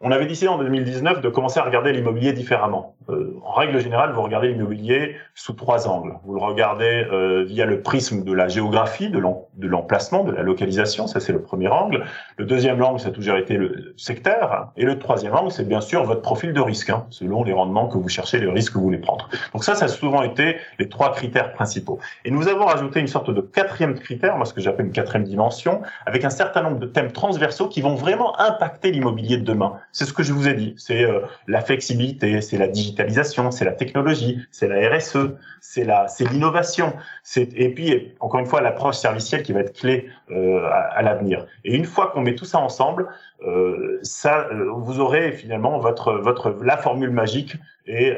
on 0.00 0.10
avait 0.10 0.26
décidé 0.26 0.48
en 0.48 0.58
2019 0.58 1.22
de 1.22 1.28
commencer 1.28 1.58
à 1.58 1.62
regarder 1.62 1.92
l'immobilier 1.92 2.32
différemment. 2.32 2.96
Euh, 3.08 3.34
en 3.44 3.52
règle 3.52 3.78
générale, 3.78 4.12
vous 4.12 4.22
regardez 4.22 4.48
l'immobilier 4.48 5.16
sous 5.34 5.54
trois 5.54 5.88
angles. 5.88 6.14
Vous 6.24 6.34
le 6.34 6.40
regardez 6.40 7.06
euh, 7.10 7.44
via 7.44 7.64
le 7.64 7.80
prisme 7.80 8.24
de 8.24 8.32
la 8.32 8.48
géographie, 8.48 9.08
de 9.08 9.66
l'emplacement, 9.66 10.24
de 10.24 10.32
la 10.32 10.42
localisation, 10.42 11.06
ça 11.06 11.20
c'est 11.20 11.32
le 11.32 11.40
premier 11.40 11.68
angle. 11.68 12.04
Le 12.36 12.44
deuxième 12.44 12.82
angle, 12.82 13.00
ça 13.00 13.08
a 13.08 13.10
toujours 13.12 13.36
été 13.36 13.56
le 13.56 13.94
secteur. 13.96 14.72
Et 14.76 14.84
le 14.84 14.98
troisième 14.98 15.34
angle, 15.34 15.50
c'est 15.50 15.66
bien 15.66 15.80
sûr 15.80 16.04
votre 16.04 16.20
profil 16.20 16.52
de 16.52 16.60
risque, 16.60 16.90
hein, 16.90 17.06
selon 17.10 17.44
les 17.44 17.52
rendements 17.52 17.88
que 17.88 17.96
vous 17.96 18.08
cherchez, 18.08 18.38
les 18.38 18.50
risques 18.50 18.72
que 18.72 18.78
vous 18.78 18.84
voulez 18.84 18.98
prendre. 18.98 19.28
Donc 19.54 19.64
ça, 19.64 19.74
ça 19.74 19.86
a 19.86 19.88
souvent 19.88 20.22
été 20.22 20.56
les 20.78 20.88
trois 20.88 21.12
critères 21.12 21.52
principaux. 21.52 21.98
Et 22.24 22.30
nous 22.30 22.48
avons 22.48 22.66
rajouté 22.66 23.00
une 23.00 23.06
sorte 23.06 23.30
de 23.30 23.40
quatrième 23.40 23.94
critère, 23.94 24.36
moi 24.36 24.44
ce 24.44 24.52
que 24.52 24.60
j'appelle 24.60 24.86
une 24.86 24.92
quatrième 24.92 25.24
dimension, 25.24 25.80
avec 26.04 26.24
un 26.24 26.30
certain 26.30 26.62
nombre 26.62 26.78
de 26.78 26.86
thèmes 26.86 27.12
transversaux 27.12 27.68
qui 27.68 27.80
vont 27.80 27.94
vraiment 27.94 28.38
impacter 28.40 28.90
l'immobilier 28.90 29.38
de 29.38 29.44
demain 29.44 29.74
c'est 29.96 30.04
ce 30.04 30.12
que 30.12 30.22
je 30.22 30.34
vous 30.34 30.46
ai 30.46 30.52
dit. 30.52 30.74
C'est 30.76 31.04
euh, 31.04 31.20
la 31.46 31.62
flexibilité, 31.62 32.42
c'est 32.42 32.58
la 32.58 32.68
digitalisation, 32.68 33.50
c'est 33.50 33.64
la 33.64 33.72
technologie, 33.72 34.46
c'est 34.50 34.68
la 34.68 34.94
RSE, 34.94 35.30
c'est 35.62 35.84
la, 35.84 36.06
c'est 36.06 36.30
l'innovation. 36.30 36.92
Et 37.34 37.70
puis 37.70 38.12
encore 38.20 38.40
une 38.40 38.46
fois 38.46 38.60
l'approche 38.60 38.96
servicielle 38.96 39.42
qui 39.42 39.54
va 39.54 39.60
être 39.60 39.72
clé 39.72 40.10
euh, 40.30 40.68
à, 40.70 41.00
l'avenir. 41.00 41.46
Et 41.64 41.74
une 41.74 41.86
fois 41.86 42.08
qu'on 42.08 42.20
met 42.20 42.34
tout 42.34 42.44
ça 42.44 42.58
ensemble, 42.58 43.08
euh, 43.46 43.98
ça, 44.02 44.48
vous 44.74 45.00
aurez 45.00 45.32
finalement 45.32 45.78
votre 45.78 46.12
votre 46.12 46.54
la 46.62 46.76
formule 46.76 47.10
magique 47.10 47.56
et, 47.86 48.12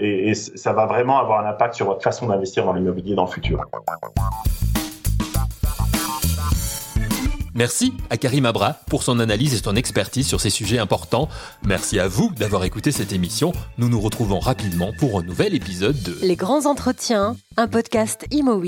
et 0.00 0.34
ça 0.34 0.72
va 0.72 0.86
vraiment 0.86 1.20
avoir 1.20 1.46
un 1.46 1.48
impact 1.48 1.74
sur 1.74 1.86
votre 1.86 2.02
façon 2.02 2.26
d'investir 2.26 2.64
dans 2.64 2.72
l'immobilier 2.72 3.14
dans 3.14 3.26
le 3.26 3.30
futur. 3.30 3.64
Merci 7.56 7.94
à 8.10 8.18
Karim 8.18 8.44
Abra 8.44 8.74
pour 8.88 9.02
son 9.02 9.18
analyse 9.18 9.54
et 9.54 9.58
son 9.58 9.76
expertise 9.76 10.26
sur 10.26 10.42
ces 10.42 10.50
sujets 10.50 10.78
importants. 10.78 11.28
Merci 11.64 11.98
à 11.98 12.06
vous 12.06 12.30
d'avoir 12.36 12.64
écouté 12.64 12.92
cette 12.92 13.12
émission. 13.12 13.52
Nous 13.78 13.88
nous 13.88 14.00
retrouvons 14.00 14.38
rapidement 14.38 14.92
pour 14.98 15.18
un 15.18 15.22
nouvel 15.22 15.54
épisode 15.54 16.00
de 16.02 16.18
Les 16.20 16.36
grands 16.36 16.66
entretiens, 16.66 17.36
un 17.56 17.66
podcast 17.66 18.26
Imo. 18.30 18.62